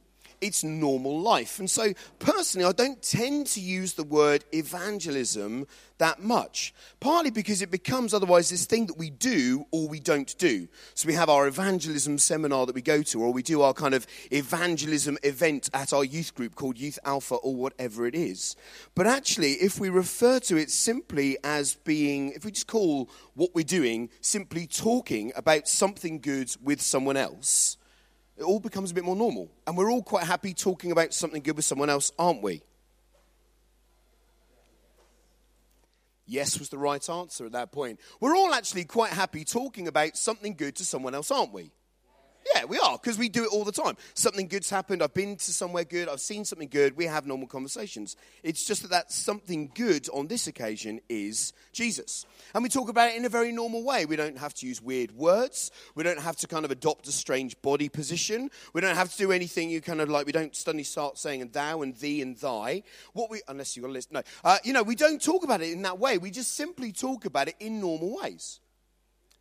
It's 0.42 0.64
normal 0.64 1.20
life. 1.20 1.60
And 1.60 1.70
so, 1.70 1.92
personally, 2.18 2.66
I 2.66 2.72
don't 2.72 3.00
tend 3.00 3.46
to 3.48 3.60
use 3.60 3.94
the 3.94 4.02
word 4.02 4.44
evangelism 4.52 5.66
that 5.98 6.20
much. 6.20 6.74
Partly 6.98 7.30
because 7.30 7.62
it 7.62 7.70
becomes 7.70 8.12
otherwise 8.12 8.50
this 8.50 8.66
thing 8.66 8.86
that 8.86 8.98
we 8.98 9.08
do 9.08 9.64
or 9.70 9.86
we 9.86 10.00
don't 10.00 10.36
do. 10.38 10.66
So 10.94 11.06
we 11.06 11.14
have 11.14 11.28
our 11.28 11.46
evangelism 11.46 12.18
seminar 12.18 12.66
that 12.66 12.74
we 12.74 12.82
go 12.82 13.02
to, 13.02 13.22
or 13.22 13.32
we 13.32 13.44
do 13.44 13.62
our 13.62 13.72
kind 13.72 13.94
of 13.94 14.04
evangelism 14.32 15.16
event 15.22 15.70
at 15.72 15.92
our 15.92 16.04
youth 16.04 16.34
group 16.34 16.56
called 16.56 16.76
Youth 16.76 16.98
Alpha 17.04 17.36
or 17.36 17.54
whatever 17.54 18.04
it 18.04 18.16
is. 18.16 18.56
But 18.96 19.06
actually, 19.06 19.52
if 19.52 19.78
we 19.78 19.90
refer 19.90 20.40
to 20.40 20.56
it 20.56 20.72
simply 20.72 21.38
as 21.44 21.76
being, 21.76 22.32
if 22.32 22.44
we 22.44 22.50
just 22.50 22.66
call 22.66 23.08
what 23.34 23.54
we're 23.54 23.62
doing 23.62 24.10
simply 24.20 24.66
talking 24.66 25.32
about 25.36 25.68
something 25.68 26.18
good 26.18 26.50
with 26.60 26.80
someone 26.80 27.16
else, 27.16 27.76
it 28.36 28.42
all 28.42 28.60
becomes 28.60 28.90
a 28.90 28.94
bit 28.94 29.04
more 29.04 29.16
normal. 29.16 29.50
And 29.66 29.76
we're 29.76 29.90
all 29.90 30.02
quite 30.02 30.24
happy 30.24 30.54
talking 30.54 30.92
about 30.92 31.12
something 31.14 31.42
good 31.42 31.56
with 31.56 31.64
someone 31.64 31.90
else, 31.90 32.12
aren't 32.18 32.42
we? 32.42 32.62
Yes 36.26 36.58
was 36.58 36.70
the 36.70 36.78
right 36.78 37.10
answer 37.10 37.44
at 37.44 37.52
that 37.52 37.72
point. 37.72 38.00
We're 38.20 38.36
all 38.36 38.54
actually 38.54 38.84
quite 38.84 39.10
happy 39.10 39.44
talking 39.44 39.86
about 39.86 40.16
something 40.16 40.54
good 40.54 40.76
to 40.76 40.84
someone 40.84 41.14
else, 41.14 41.30
aren't 41.30 41.52
we? 41.52 41.72
Yeah, 42.54 42.64
we 42.64 42.78
are, 42.78 42.98
because 42.98 43.18
we 43.18 43.28
do 43.28 43.44
it 43.44 43.50
all 43.52 43.64
the 43.64 43.72
time. 43.72 43.96
Something 44.14 44.48
good's 44.48 44.70
happened, 44.70 45.02
I've 45.02 45.14
been 45.14 45.36
to 45.36 45.52
somewhere 45.52 45.84
good, 45.84 46.08
I've 46.08 46.20
seen 46.20 46.44
something 46.44 46.68
good, 46.68 46.96
we 46.96 47.04
have 47.04 47.26
normal 47.26 47.46
conversations. 47.46 48.16
It's 48.42 48.64
just 48.64 48.82
that 48.82 48.90
that 48.90 49.12
something 49.12 49.70
good 49.74 50.08
on 50.12 50.26
this 50.26 50.46
occasion 50.46 51.00
is 51.08 51.52
Jesus. 51.72 52.26
And 52.54 52.62
we 52.62 52.68
talk 52.68 52.88
about 52.88 53.10
it 53.10 53.16
in 53.16 53.24
a 53.24 53.28
very 53.28 53.52
normal 53.52 53.84
way. 53.84 54.06
We 54.06 54.16
don't 54.16 54.38
have 54.38 54.54
to 54.54 54.66
use 54.66 54.82
weird 54.82 55.12
words, 55.12 55.70
we 55.94 56.02
don't 56.02 56.20
have 56.20 56.36
to 56.38 56.48
kind 56.48 56.64
of 56.64 56.70
adopt 56.70 57.06
a 57.08 57.12
strange 57.12 57.60
body 57.62 57.88
position, 57.88 58.50
we 58.72 58.80
don't 58.80 58.96
have 58.96 59.12
to 59.12 59.18
do 59.18 59.32
anything 59.32 59.70
you 59.70 59.80
kind 59.80 60.00
of 60.00 60.08
like, 60.08 60.26
we 60.26 60.32
don't 60.32 60.54
suddenly 60.56 60.84
start 60.84 61.18
saying 61.18 61.48
thou 61.52 61.82
and 61.82 61.96
thee 61.96 62.22
and 62.22 62.36
thy. 62.38 62.82
What 63.12 63.30
we, 63.30 63.42
unless 63.48 63.76
you've 63.76 63.84
got 63.84 63.90
a 63.90 63.92
list, 63.92 64.12
no. 64.12 64.22
Uh, 64.42 64.58
you 64.64 64.72
know, 64.72 64.82
we 64.82 64.94
don't 64.94 65.22
talk 65.22 65.44
about 65.44 65.60
it 65.62 65.72
in 65.72 65.82
that 65.82 65.98
way, 65.98 66.18
we 66.18 66.30
just 66.30 66.54
simply 66.54 66.92
talk 66.92 67.24
about 67.24 67.48
it 67.48 67.54
in 67.60 67.80
normal 67.80 68.18
ways. 68.20 68.60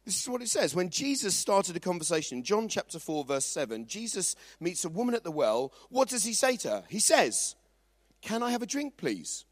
This 0.05 0.19
is 0.19 0.27
what 0.27 0.41
it 0.41 0.49
says. 0.49 0.73
When 0.73 0.89
Jesus 0.89 1.35
started 1.35 1.75
a 1.75 1.79
conversation, 1.79 2.43
John 2.43 2.67
chapter 2.67 2.97
4, 2.97 3.23
verse 3.23 3.45
7, 3.45 3.85
Jesus 3.85 4.35
meets 4.59 4.83
a 4.83 4.89
woman 4.89 5.13
at 5.13 5.23
the 5.23 5.31
well. 5.31 5.71
What 5.89 6.09
does 6.09 6.23
he 6.23 6.33
say 6.33 6.57
to 6.57 6.69
her? 6.69 6.83
He 6.89 6.99
says, 6.99 7.55
Can 8.21 8.41
I 8.41 8.51
have 8.51 8.63
a 8.63 8.67
drink, 8.67 8.97
please? 8.97 9.45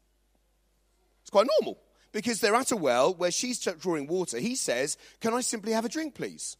It's 1.22 1.30
quite 1.30 1.46
normal 1.60 1.78
because 2.12 2.40
they're 2.40 2.54
at 2.54 2.72
a 2.72 2.76
well 2.76 3.14
where 3.14 3.30
she's 3.30 3.60
drawing 3.60 4.08
water. 4.08 4.38
He 4.38 4.56
says, 4.56 4.96
Can 5.20 5.34
I 5.34 5.40
simply 5.40 5.72
have 5.72 5.84
a 5.84 5.88
drink, 5.88 6.14
please? 6.14 6.56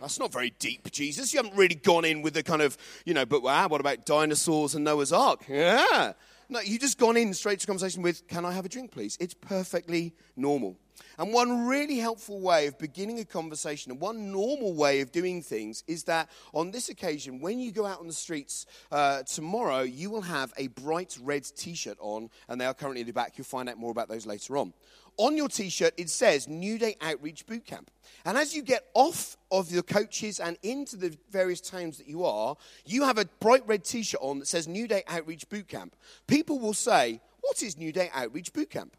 That's 0.00 0.18
not 0.18 0.32
very 0.32 0.50
deep, 0.58 0.90
Jesus. 0.90 1.32
You 1.32 1.42
haven't 1.42 1.58
really 1.58 1.74
gone 1.74 2.04
in 2.04 2.22
with 2.22 2.34
the 2.34 2.42
kind 2.42 2.62
of, 2.62 2.76
you 3.04 3.12
know, 3.12 3.26
but 3.26 3.42
wow, 3.42 3.68
what 3.68 3.80
about 3.80 4.06
dinosaurs 4.06 4.74
and 4.74 4.84
Noah's 4.84 5.12
Ark? 5.12 5.44
Yeah. 5.46 6.14
No, 6.52 6.58
you've 6.58 6.80
just 6.80 6.98
gone 6.98 7.16
in 7.16 7.32
straight 7.32 7.60
to 7.60 7.66
conversation 7.68 8.02
with, 8.02 8.26
Can 8.26 8.44
I 8.44 8.50
have 8.50 8.64
a 8.64 8.68
drink, 8.68 8.90
please? 8.90 9.16
It's 9.20 9.34
perfectly 9.34 10.16
normal. 10.36 10.76
And 11.16 11.32
one 11.32 11.68
really 11.68 11.98
helpful 11.98 12.40
way 12.40 12.66
of 12.66 12.76
beginning 12.76 13.20
a 13.20 13.24
conversation, 13.24 13.92
and 13.92 14.00
one 14.00 14.32
normal 14.32 14.74
way 14.74 15.00
of 15.00 15.12
doing 15.12 15.42
things, 15.42 15.84
is 15.86 16.02
that 16.04 16.28
on 16.52 16.72
this 16.72 16.88
occasion, 16.88 17.40
when 17.40 17.60
you 17.60 17.70
go 17.70 17.86
out 17.86 18.00
on 18.00 18.08
the 18.08 18.12
streets 18.12 18.66
uh, 18.90 19.22
tomorrow, 19.22 19.82
you 19.82 20.10
will 20.10 20.22
have 20.22 20.52
a 20.56 20.66
bright 20.66 21.16
red 21.22 21.44
t 21.56 21.74
shirt 21.74 21.96
on, 22.00 22.28
and 22.48 22.60
they 22.60 22.66
are 22.66 22.74
currently 22.74 23.02
in 23.02 23.06
the 23.06 23.12
back. 23.12 23.38
You'll 23.38 23.44
find 23.44 23.68
out 23.68 23.78
more 23.78 23.92
about 23.92 24.08
those 24.08 24.26
later 24.26 24.56
on. 24.56 24.72
On 25.20 25.36
your 25.36 25.50
t 25.50 25.68
shirt, 25.68 25.92
it 25.98 26.08
says 26.08 26.48
New 26.48 26.78
Day 26.78 26.96
Outreach 27.02 27.46
Bootcamp. 27.46 27.88
And 28.24 28.38
as 28.38 28.54
you 28.54 28.62
get 28.62 28.86
off 28.94 29.36
of 29.50 29.70
your 29.70 29.82
coaches 29.82 30.40
and 30.40 30.56
into 30.62 30.96
the 30.96 31.14
various 31.30 31.60
towns 31.60 31.98
that 31.98 32.08
you 32.08 32.24
are, 32.24 32.56
you 32.86 33.02
have 33.02 33.18
a 33.18 33.26
bright 33.38 33.62
red 33.66 33.84
t 33.84 34.02
shirt 34.02 34.22
on 34.22 34.38
that 34.38 34.46
says 34.46 34.66
New 34.66 34.88
Day 34.88 35.02
Outreach 35.06 35.46
Bootcamp. 35.50 35.90
People 36.26 36.58
will 36.58 36.72
say, 36.72 37.20
What 37.42 37.62
is 37.62 37.76
New 37.76 37.92
Day 37.92 38.08
Outreach 38.14 38.50
Bootcamp? 38.54 38.92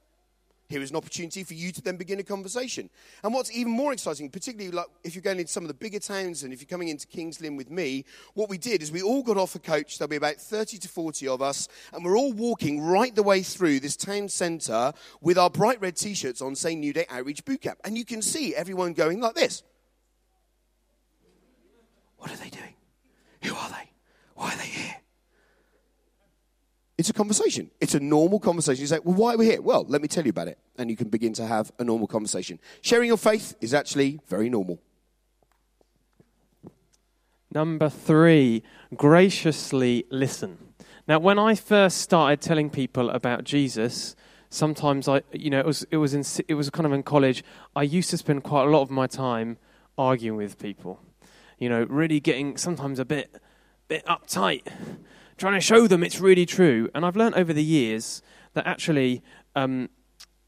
Here 0.71 0.81
is 0.81 0.91
an 0.91 0.95
opportunity 0.95 1.43
for 1.43 1.53
you 1.53 1.73
to 1.73 1.81
then 1.81 1.97
begin 1.97 2.21
a 2.21 2.23
conversation. 2.23 2.89
And 3.25 3.33
what's 3.33 3.51
even 3.51 3.73
more 3.73 3.91
exciting, 3.91 4.29
particularly 4.29 4.71
like 4.71 4.85
if 5.03 5.13
you're 5.13 5.21
going 5.21 5.37
into 5.37 5.51
some 5.51 5.65
of 5.65 5.67
the 5.67 5.73
bigger 5.73 5.99
towns 5.99 6.43
and 6.43 6.53
if 6.53 6.61
you're 6.61 6.67
coming 6.69 6.87
into 6.87 7.07
Kings 7.07 7.41
Lynn 7.41 7.57
with 7.57 7.69
me, 7.69 8.05
what 8.35 8.47
we 8.47 8.57
did 8.57 8.81
is 8.81 8.89
we 8.89 9.01
all 9.01 9.21
got 9.21 9.35
off 9.35 9.53
a 9.53 9.59
coach. 9.59 9.97
There'll 9.97 10.07
be 10.07 10.15
about 10.15 10.37
30 10.37 10.77
to 10.77 10.87
40 10.87 11.27
of 11.27 11.41
us, 11.41 11.67
and 11.91 12.05
we're 12.05 12.17
all 12.17 12.31
walking 12.31 12.79
right 12.79 13.13
the 13.13 13.21
way 13.21 13.43
through 13.43 13.81
this 13.81 13.97
town 13.97 14.29
centre 14.29 14.93
with 15.19 15.37
our 15.37 15.49
bright 15.49 15.81
red 15.81 15.97
t 15.97 16.13
shirts 16.13 16.41
on 16.41 16.55
saying 16.55 16.79
New 16.79 16.93
Day 16.93 17.05
Outreach 17.09 17.43
Bootcamp. 17.43 17.75
And 17.83 17.97
you 17.97 18.05
can 18.05 18.21
see 18.21 18.55
everyone 18.55 18.93
going 18.93 19.19
like 19.19 19.35
this. 19.35 19.63
What 22.15 22.31
are 22.31 22.37
they 22.37 22.49
doing? 22.49 22.75
Who 23.43 23.55
are 23.55 23.69
they? 23.71 23.91
Why 24.35 24.53
are 24.53 24.57
they 24.57 24.67
here? 24.67 24.95
It's 27.01 27.09
a 27.09 27.13
conversation. 27.13 27.71
It's 27.79 27.95
a 27.95 27.99
normal 27.99 28.39
conversation. 28.39 28.79
You 28.79 28.85
say, 28.85 28.99
well, 29.03 29.15
why 29.15 29.33
are 29.33 29.37
we 29.37 29.47
here? 29.47 29.59
Well, 29.59 29.85
let 29.87 30.03
me 30.03 30.07
tell 30.07 30.23
you 30.23 30.29
about 30.29 30.47
it. 30.47 30.59
And 30.77 30.87
you 30.87 30.95
can 30.95 31.09
begin 31.09 31.33
to 31.33 31.47
have 31.47 31.71
a 31.79 31.83
normal 31.83 32.05
conversation. 32.05 32.59
Sharing 32.81 33.07
your 33.07 33.17
faith 33.17 33.55
is 33.59 33.73
actually 33.73 34.19
very 34.27 34.51
normal. 34.51 34.79
Number 37.51 37.89
three, 37.89 38.61
graciously 38.95 40.05
listen. 40.11 40.59
Now, 41.07 41.17
when 41.17 41.39
I 41.39 41.55
first 41.55 41.97
started 41.97 42.39
telling 42.39 42.69
people 42.69 43.09
about 43.09 43.45
Jesus, 43.45 44.15
sometimes 44.51 45.07
I, 45.07 45.23
you 45.31 45.49
know, 45.49 45.59
it 45.59 45.65
was 45.65 45.81
it 45.89 45.97
was 45.97 46.13
in, 46.13 46.23
it 46.47 46.53
was 46.53 46.69
kind 46.69 46.85
of 46.85 46.93
in 46.93 47.01
college. 47.01 47.43
I 47.75 47.81
used 47.81 48.11
to 48.11 48.17
spend 48.19 48.43
quite 48.43 48.67
a 48.67 48.69
lot 48.69 48.83
of 48.83 48.91
my 48.91 49.07
time 49.07 49.57
arguing 49.97 50.37
with 50.37 50.59
people, 50.59 50.99
you 51.57 51.67
know, 51.67 51.83
really 51.89 52.19
getting 52.19 52.57
sometimes 52.57 52.99
a 52.99 53.05
bit 53.05 53.41
bit 53.87 54.05
uptight, 54.05 54.67
trying 55.41 55.59
to 55.59 55.59
show 55.59 55.87
them 55.87 56.03
it's 56.03 56.19
really 56.19 56.45
true. 56.45 56.87
And 56.93 57.03
I've 57.03 57.15
learned 57.15 57.33
over 57.33 57.51
the 57.51 57.63
years 57.63 58.21
that 58.53 58.67
actually 58.67 59.23
um, 59.55 59.89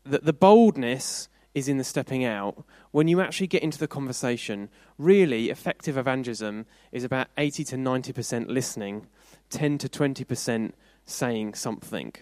that 0.06 0.24
the 0.24 0.34
boldness 0.34 1.30
is 1.56 1.68
in 1.68 1.78
the 1.78 1.84
stepping 1.84 2.24
out. 2.24 2.64
When 2.92 3.08
you 3.08 3.20
actually 3.20 3.48
get 3.48 3.64
into 3.64 3.80
the 3.80 3.88
conversation, 3.88 4.70
really 5.00 5.50
effective 5.50 5.98
evangelism 5.98 6.68
is 6.92 7.04
about 7.04 7.28
80 7.40 7.64
to 7.66 7.76
90% 7.76 8.48
listening, 8.48 9.08
10 9.50 9.80
to 9.80 9.90
20% 9.90 10.74
saying 11.06 11.56
something. 11.56 12.14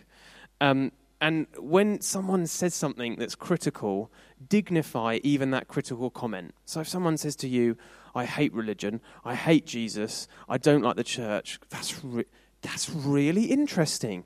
Um, 0.62 0.94
and 1.20 1.48
when 1.58 2.00
someone 2.00 2.48
says 2.48 2.74
something 2.74 3.18
that's 3.18 3.36
critical, 3.36 4.10
dignify 4.48 5.20
even 5.24 5.52
that 5.52 5.68
critical 5.68 6.10
comment. 6.10 6.54
So 6.64 6.80
if 6.80 6.88
someone 6.88 7.18
says 7.18 7.36
to 7.38 7.50
you, 7.50 7.78
I 8.16 8.26
hate 8.26 8.54
religion, 8.54 9.02
I 9.26 9.36
hate 9.36 9.66
Jesus, 9.66 10.28
I 10.48 10.58
don't 10.58 10.82
like 10.82 10.96
the 10.96 11.04
church, 11.04 11.60
that's, 11.70 12.04
re- 12.04 12.26
that's 12.62 12.90
really 12.90 13.46
interesting. 13.46 14.24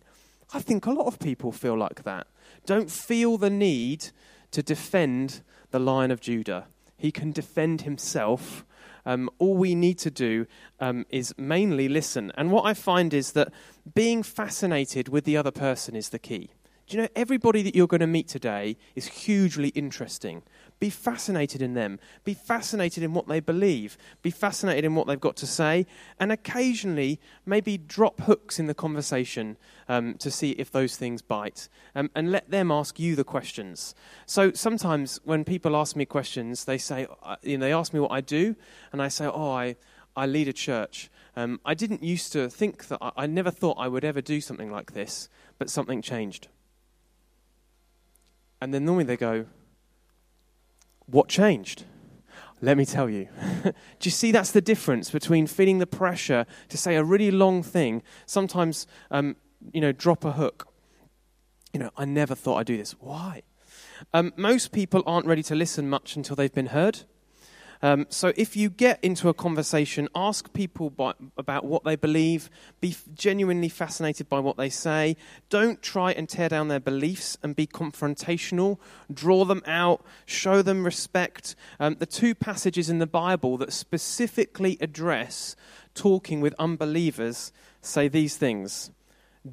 I 0.53 0.61
think 0.61 0.85
a 0.85 0.91
lot 0.91 1.07
of 1.07 1.19
people 1.19 1.51
feel 1.51 1.77
like 1.77 2.03
that. 2.03 2.27
Don't 2.65 2.89
feel 2.89 3.37
the 3.37 3.49
need 3.49 4.07
to 4.51 4.61
defend 4.61 5.41
the 5.71 5.79
Lion 5.79 6.11
of 6.11 6.21
Judah. 6.21 6.67
He 6.97 7.11
can 7.11 7.31
defend 7.31 7.81
himself. 7.81 8.65
Um, 9.05 9.29
all 9.37 9.55
we 9.55 9.75
need 9.75 9.99
to 9.99 10.11
do 10.11 10.47
um, 10.79 11.05
is 11.09 11.33
mainly 11.37 11.87
listen. 11.87 12.31
And 12.35 12.51
what 12.51 12.65
I 12.65 12.73
find 12.73 13.13
is 13.13 13.33
that 13.33 13.51
being 13.93 14.23
fascinated 14.23 15.09
with 15.09 15.25
the 15.25 15.37
other 15.37 15.51
person 15.51 15.95
is 15.95 16.09
the 16.09 16.19
key. 16.19 16.49
Do 16.87 16.97
you 16.97 17.03
know, 17.03 17.09
everybody 17.15 17.63
that 17.63 17.75
you're 17.75 17.87
going 17.87 18.01
to 18.01 18.07
meet 18.07 18.27
today 18.27 18.77
is 18.95 19.07
hugely 19.07 19.69
interesting. 19.69 20.43
Be 20.79 20.89
fascinated 20.89 21.61
in 21.61 21.73
them. 21.73 21.99
Be 22.25 22.33
fascinated 22.33 23.01
in 23.01 23.13
what 23.13 23.27
they 23.27 23.39
believe. 23.39 23.97
Be 24.21 24.29
fascinated 24.29 24.83
in 24.83 24.93
what 24.93 25.07
they've 25.07 25.19
got 25.19 25.37
to 25.37 25.47
say. 25.47 25.85
And 26.19 26.31
occasionally, 26.31 27.19
maybe 27.45 27.77
drop 27.77 28.21
hooks 28.21 28.59
in 28.59 28.67
the 28.67 28.73
conversation 28.73 29.57
um, 29.87 30.15
to 30.15 30.29
see 30.29 30.51
if 30.51 30.71
those 30.71 30.97
things 30.97 31.21
bite. 31.21 31.69
Um, 31.95 32.11
and 32.13 32.31
let 32.31 32.51
them 32.51 32.71
ask 32.71 32.99
you 32.99 33.15
the 33.15 33.23
questions. 33.23 33.95
So 34.25 34.51
sometimes 34.51 35.21
when 35.23 35.45
people 35.45 35.77
ask 35.77 35.95
me 35.95 36.05
questions, 36.05 36.65
they 36.65 36.77
say, 36.77 37.07
uh, 37.23 37.37
you 37.41 37.57
know, 37.57 37.65
they 37.65 37.73
ask 37.73 37.93
me 37.93 38.01
what 38.01 38.11
I 38.11 38.19
do. 38.19 38.55
And 38.91 39.01
I 39.01 39.07
say, 39.07 39.27
oh, 39.27 39.51
I, 39.51 39.77
I 40.15 40.25
lead 40.25 40.49
a 40.49 40.53
church. 40.53 41.09
Um, 41.37 41.61
I 41.65 41.73
didn't 41.73 42.03
used 42.03 42.33
to 42.33 42.49
think 42.49 42.89
that, 42.89 42.97
I, 43.01 43.11
I 43.15 43.27
never 43.27 43.51
thought 43.51 43.77
I 43.79 43.87
would 43.87 44.03
ever 44.03 44.21
do 44.21 44.41
something 44.41 44.71
like 44.71 44.93
this, 44.93 45.29
but 45.57 45.69
something 45.69 46.01
changed. 46.01 46.49
And 48.61 48.73
then 48.73 48.85
normally 48.85 49.03
they 49.05 49.17
go, 49.17 49.45
what 51.07 51.27
changed? 51.29 51.83
Let 52.61 52.77
me 52.77 52.85
tell 52.85 53.09
you. 53.09 53.27
Do 53.63 53.73
you 54.01 54.11
see 54.11 54.31
that's 54.31 54.51
the 54.51 54.61
difference 54.61 55.11
between 55.11 55.45
feeling 55.47 55.79
the 55.79 55.87
pressure 55.87 56.45
to 56.69 56.77
say 56.77 56.95
a 56.95 57.03
really 57.03 57.31
long 57.31 57.63
thing, 57.63 58.01
sometimes, 58.25 58.87
um, 59.11 59.35
you 59.73 59.81
know, 59.81 59.91
drop 59.91 60.23
a 60.25 60.31
hook? 60.31 60.67
You 61.73 61.79
know, 61.79 61.91
I 61.97 62.05
never 62.05 62.33
thought 62.33 62.57
I'd 62.57 62.67
do 62.67 62.77
this. 62.77 62.93
Why? 62.99 63.43
Um, 64.13 64.33
most 64.37 64.71
people 64.71 65.03
aren't 65.05 65.25
ready 65.25 65.43
to 65.43 65.55
listen 65.55 65.89
much 65.89 66.15
until 66.15 66.35
they've 66.35 66.53
been 66.53 66.67
heard. 66.67 67.01
Um, 67.81 68.05
so 68.09 68.33
if 68.35 68.55
you 68.55 68.69
get 68.69 69.03
into 69.03 69.29
a 69.29 69.33
conversation, 69.33 70.07
ask 70.15 70.51
people 70.53 70.89
by, 70.89 71.13
about 71.37 71.65
what 71.65 71.83
they 71.83 71.95
believe, 71.95 72.49
be 72.81 72.95
genuinely 73.13 73.69
fascinated 73.69 74.29
by 74.29 74.39
what 74.39 74.57
they 74.57 74.69
say. 74.69 75.17
Don't 75.49 75.81
try 75.81 76.11
and 76.11 76.27
tear 76.27 76.49
down 76.49 76.67
their 76.67 76.79
beliefs 76.79 77.37
and 77.43 77.55
be 77.55 77.67
confrontational. 77.67 78.77
Draw 79.13 79.45
them 79.45 79.63
out, 79.65 80.03
show 80.25 80.61
them 80.61 80.85
respect. 80.85 81.55
Um, 81.79 81.95
the 81.99 82.05
two 82.05 82.35
passages 82.35 82.89
in 82.89 82.99
the 82.99 83.07
Bible 83.07 83.57
that 83.57 83.73
specifically 83.73 84.77
address 84.81 85.55
talking 85.93 86.41
with 86.41 86.53
unbelievers 86.59 87.51
say 87.81 88.07
these 88.07 88.35
things 88.35 88.91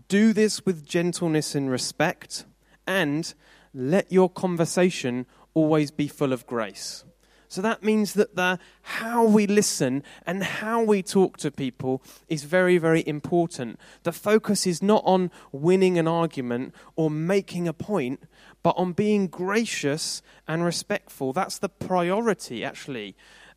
Do 0.09 0.33
this 0.33 0.65
with 0.65 0.87
gentleness 0.87 1.55
and 1.55 1.71
respect, 1.71 2.45
and 2.87 3.33
let 3.75 4.11
your 4.11 4.31
conversation 4.31 5.27
always 5.55 5.91
be 5.91 6.09
full 6.09 6.33
of 6.33 6.47
grace. 6.47 7.05
So 7.53 7.61
that 7.61 7.83
means 7.83 8.15
that 8.15 8.35
the 8.35 8.59
how 8.81 9.27
we 9.27 9.47
listen 9.47 10.03
and 10.25 10.43
how 10.43 10.83
we 10.83 11.03
talk 11.03 11.37
to 11.37 11.51
people 11.51 12.03
is 12.27 12.45
very, 12.45 12.79
very 12.79 13.07
important. 13.07 13.79
The 14.05 14.13
focus 14.13 14.67
is 14.67 14.83
not 14.83 15.03
on 15.05 15.31
winning 15.53 15.99
an 15.99 16.09
argument 16.09 16.75
or 16.97 17.11
making 17.11 17.69
a 17.69 17.75
point, 17.75 18.21
but 18.63 18.75
on 18.79 18.93
being 18.95 19.27
gracious 19.27 20.23
and 20.49 20.65
respectful. 20.65 21.35
That's 21.35 21.59
the 21.59 21.69
priority, 21.69 22.65
actually. 22.65 23.17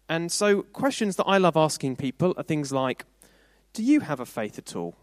And 0.10 0.30
so, 0.30 0.64
questions 0.64 1.16
that 1.16 1.24
I 1.24 1.38
love 1.38 1.56
asking 1.56 1.96
people 1.96 2.34
are 2.36 2.44
things 2.44 2.74
like 2.74 3.06
Do 3.72 3.82
you 3.82 4.02
have 4.02 4.20
a 4.20 4.25
faith 4.25 4.58
at 4.58 4.75
all? 4.75 4.96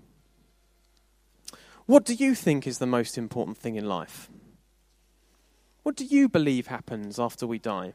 What 1.86 2.04
do 2.04 2.12
you 2.12 2.34
think 2.34 2.66
is 2.66 2.76
the 2.76 2.84
most 2.84 3.16
important 3.16 3.56
thing 3.56 3.76
in 3.76 3.88
life? 3.88 4.28
What 5.82 5.96
do 5.96 6.04
you 6.04 6.28
believe 6.28 6.66
happens 6.66 7.18
after 7.18 7.46
we 7.46 7.58
die? 7.58 7.94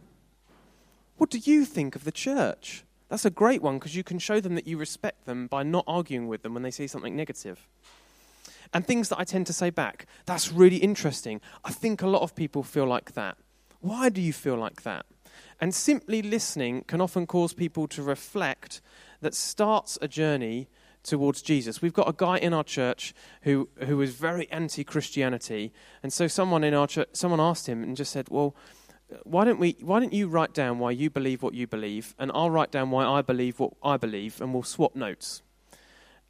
What 1.17 1.29
do 1.29 1.39
you 1.39 1.65
think 1.65 1.95
of 1.95 2.03
the 2.03 2.11
church? 2.11 2.83
That's 3.09 3.25
a 3.25 3.29
great 3.29 3.61
one 3.61 3.79
because 3.79 3.95
you 3.95 4.03
can 4.03 4.19
show 4.19 4.39
them 4.39 4.55
that 4.55 4.67
you 4.67 4.77
respect 4.77 5.25
them 5.25 5.47
by 5.47 5.63
not 5.63 5.85
arguing 5.87 6.27
with 6.27 6.43
them 6.43 6.53
when 6.53 6.63
they 6.63 6.71
say 6.71 6.87
something 6.87 7.15
negative. 7.15 7.67
And 8.73 8.85
things 8.85 9.09
that 9.09 9.19
I 9.19 9.23
tend 9.23 9.47
to 9.47 9.53
say 9.53 9.69
back. 9.69 10.05
That's 10.25 10.51
really 10.51 10.77
interesting. 10.77 11.39
I 11.63 11.71
think 11.71 12.01
a 12.01 12.07
lot 12.07 12.21
of 12.21 12.35
people 12.35 12.63
feel 12.63 12.85
like 12.85 13.13
that. 13.13 13.37
Why 13.79 14.09
do 14.09 14.21
you 14.21 14.33
feel 14.33 14.57
like 14.57 14.83
that? 14.83 15.05
And 15.61 15.73
simply 15.73 16.21
listening 16.21 16.83
can 16.83 16.99
often 16.99 17.25
cause 17.25 17.53
people 17.53 17.87
to 17.89 18.03
reflect 18.03 18.81
that 19.21 19.33
starts 19.33 19.97
a 20.01 20.07
journey 20.07 20.67
towards 21.03 21.41
Jesus. 21.41 21.81
We've 21.81 21.93
got 21.93 22.09
a 22.09 22.13
guy 22.13 22.37
in 22.37 22.53
our 22.53 22.63
church 22.63 23.13
who, 23.43 23.69
who 23.85 23.97
was 23.97 24.13
very 24.13 24.49
anti 24.51 24.83
Christianity. 24.83 25.71
And 26.03 26.11
so 26.11 26.27
someone 26.27 26.63
in 26.63 26.73
our 26.73 26.87
church, 26.87 27.09
someone 27.13 27.39
asked 27.39 27.67
him 27.67 27.81
and 27.83 27.95
just 27.95 28.11
said, 28.11 28.27
Well, 28.29 28.55
why 29.23 29.45
don't 29.45 29.59
we 29.59 29.77
why 29.81 29.99
don't 29.99 30.13
you 30.13 30.27
write 30.27 30.53
down 30.53 30.79
why 30.79 30.91
you 30.91 31.09
believe 31.09 31.41
what 31.41 31.53
you 31.53 31.65
believe 31.65 32.13
and 32.19 32.31
I'll 32.33 32.49
write 32.49 32.71
down 32.71 32.91
why 32.91 33.05
I 33.05 33.21
believe 33.21 33.59
what 33.59 33.73
I 33.81 33.97
believe 33.97 34.41
and 34.41 34.53
we'll 34.53 34.63
swap 34.63 34.95
notes. 34.95 35.41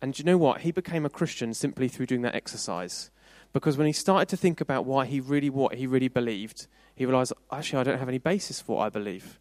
And 0.01 0.17
you 0.17 0.23
know 0.23 0.37
what? 0.37 0.61
He 0.61 0.71
became 0.71 1.05
a 1.05 1.09
Christian 1.09 1.53
simply 1.53 1.87
through 1.87 2.05
doing 2.05 2.21
that 2.21 2.35
exercise. 2.35 3.09
Because 3.51 3.77
when 3.77 3.87
he 3.87 3.93
started 3.93 4.29
to 4.29 4.37
think 4.37 4.61
about 4.61 4.85
why 4.85 5.05
he 5.05 5.19
really 5.19 5.49
what 5.49 5.75
he 5.75 5.87
really 5.87 6.07
believed, 6.07 6.67
he 6.93 7.05
realized 7.05 7.33
actually 7.51 7.79
I 7.79 7.83
don't 7.83 7.99
have 7.99 8.09
any 8.09 8.19
basis 8.19 8.61
for 8.61 8.77
what 8.77 8.85
I 8.85 8.89
believe. 8.89 9.39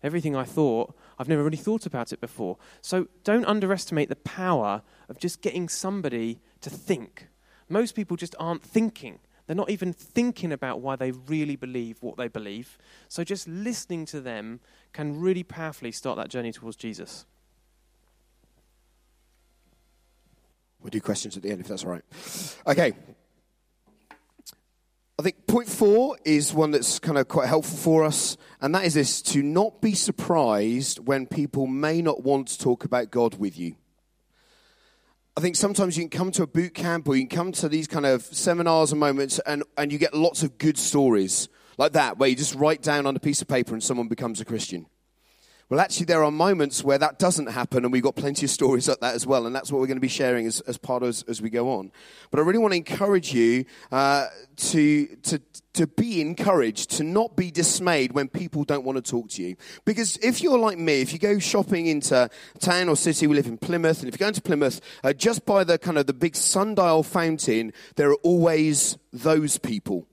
Everything 0.00 0.36
I 0.36 0.44
thought, 0.44 0.94
I've 1.18 1.28
never 1.28 1.42
really 1.42 1.56
thought 1.56 1.84
about 1.84 2.12
it 2.12 2.20
before. 2.20 2.56
So 2.80 3.08
don't 3.24 3.44
underestimate 3.46 4.08
the 4.08 4.16
power 4.16 4.82
of 5.08 5.18
just 5.18 5.42
getting 5.42 5.68
somebody 5.68 6.38
to 6.60 6.70
think. 6.70 7.26
Most 7.68 7.96
people 7.96 8.16
just 8.16 8.36
aren't 8.38 8.62
thinking. 8.62 9.18
They're 9.48 9.56
not 9.56 9.70
even 9.70 9.94
thinking 9.94 10.52
about 10.52 10.82
why 10.82 10.94
they 10.96 11.10
really 11.10 11.56
believe 11.56 12.02
what 12.02 12.18
they 12.18 12.28
believe. 12.28 12.76
So 13.08 13.24
just 13.24 13.48
listening 13.48 14.04
to 14.06 14.20
them 14.20 14.60
can 14.92 15.18
really 15.18 15.42
powerfully 15.42 15.90
start 15.90 16.18
that 16.18 16.28
journey 16.28 16.52
towards 16.52 16.76
Jesus. 16.76 17.24
We'll 20.82 20.90
do 20.90 21.00
questions 21.00 21.34
at 21.38 21.42
the 21.42 21.50
end 21.50 21.62
if 21.62 21.68
that's 21.68 21.82
all 21.82 21.92
right. 21.92 22.04
Okay. 22.66 22.92
I 25.18 25.22
think 25.22 25.46
point 25.46 25.68
four 25.68 26.18
is 26.26 26.52
one 26.52 26.70
that's 26.70 26.98
kind 26.98 27.16
of 27.16 27.26
quite 27.26 27.48
helpful 27.48 27.78
for 27.78 28.04
us, 28.04 28.36
and 28.60 28.74
that 28.74 28.84
is 28.84 28.92
this 28.94 29.22
to 29.22 29.42
not 29.42 29.80
be 29.80 29.94
surprised 29.94 30.98
when 30.98 31.26
people 31.26 31.66
may 31.66 32.02
not 32.02 32.22
want 32.22 32.48
to 32.48 32.58
talk 32.58 32.84
about 32.84 33.10
God 33.10 33.38
with 33.38 33.58
you. 33.58 33.76
I 35.38 35.40
think 35.40 35.54
sometimes 35.54 35.96
you 35.96 36.02
can 36.02 36.18
come 36.18 36.32
to 36.32 36.42
a 36.42 36.48
boot 36.48 36.74
camp 36.74 37.06
or 37.06 37.14
you 37.14 37.24
can 37.24 37.36
come 37.36 37.52
to 37.52 37.68
these 37.68 37.86
kind 37.86 38.04
of 38.04 38.22
seminars 38.22 38.90
and 38.90 38.98
moments 38.98 39.38
and, 39.46 39.62
and 39.76 39.92
you 39.92 39.96
get 39.96 40.12
lots 40.12 40.42
of 40.42 40.58
good 40.58 40.76
stories 40.76 41.48
like 41.76 41.92
that, 41.92 42.18
where 42.18 42.28
you 42.28 42.34
just 42.34 42.56
write 42.56 42.82
down 42.82 43.06
on 43.06 43.14
a 43.14 43.20
piece 43.20 43.40
of 43.40 43.46
paper 43.46 43.72
and 43.72 43.80
someone 43.80 44.08
becomes 44.08 44.40
a 44.40 44.44
Christian. 44.44 44.86
Well, 45.70 45.80
actually, 45.80 46.06
there 46.06 46.24
are 46.24 46.30
moments 46.30 46.82
where 46.82 46.96
that 46.96 47.18
doesn't 47.18 47.48
happen, 47.48 47.84
and 47.84 47.92
we've 47.92 48.02
got 48.02 48.16
plenty 48.16 48.46
of 48.46 48.50
stories 48.50 48.88
like 48.88 49.00
that 49.00 49.14
as 49.14 49.26
well, 49.26 49.44
and 49.44 49.54
that's 49.54 49.70
what 49.70 49.80
we're 49.80 49.86
going 49.86 49.98
to 49.98 50.00
be 50.00 50.08
sharing 50.08 50.46
as, 50.46 50.60
as 50.60 50.78
part 50.78 51.02
of 51.02 51.22
as, 51.28 51.42
we 51.42 51.50
go 51.50 51.70
on. 51.72 51.92
But 52.30 52.40
I 52.40 52.42
really 52.44 52.58
want 52.58 52.72
to 52.72 52.78
encourage 52.78 53.34
you 53.34 53.66
uh, 53.92 54.28
to, 54.56 55.06
to, 55.24 55.42
to 55.74 55.86
be 55.86 56.22
encouraged, 56.22 56.92
to 56.92 57.04
not 57.04 57.36
be 57.36 57.50
dismayed 57.50 58.12
when 58.12 58.28
people 58.28 58.64
don't 58.64 58.82
want 58.82 58.96
to 58.96 59.10
talk 59.10 59.28
to 59.32 59.42
you. 59.42 59.56
Because 59.84 60.16
if 60.22 60.40
you're 60.40 60.58
like 60.58 60.78
me, 60.78 61.02
if 61.02 61.12
you 61.12 61.18
go 61.18 61.38
shopping 61.38 61.86
into 61.86 62.30
town 62.60 62.88
or 62.88 62.96
city, 62.96 63.26
we 63.26 63.36
live 63.36 63.46
in 63.46 63.58
Plymouth, 63.58 64.00
and 64.00 64.08
if 64.08 64.14
you 64.14 64.18
go 64.18 64.28
into 64.28 64.40
Plymouth, 64.40 64.80
uh, 65.04 65.12
just 65.12 65.44
by 65.44 65.64
the 65.64 65.76
kind 65.76 65.98
of 65.98 66.06
the 66.06 66.14
big 66.14 66.34
sundial 66.34 67.02
fountain, 67.02 67.74
there 67.96 68.08
are 68.08 68.18
always 68.22 68.96
those 69.12 69.58
people 69.58 70.07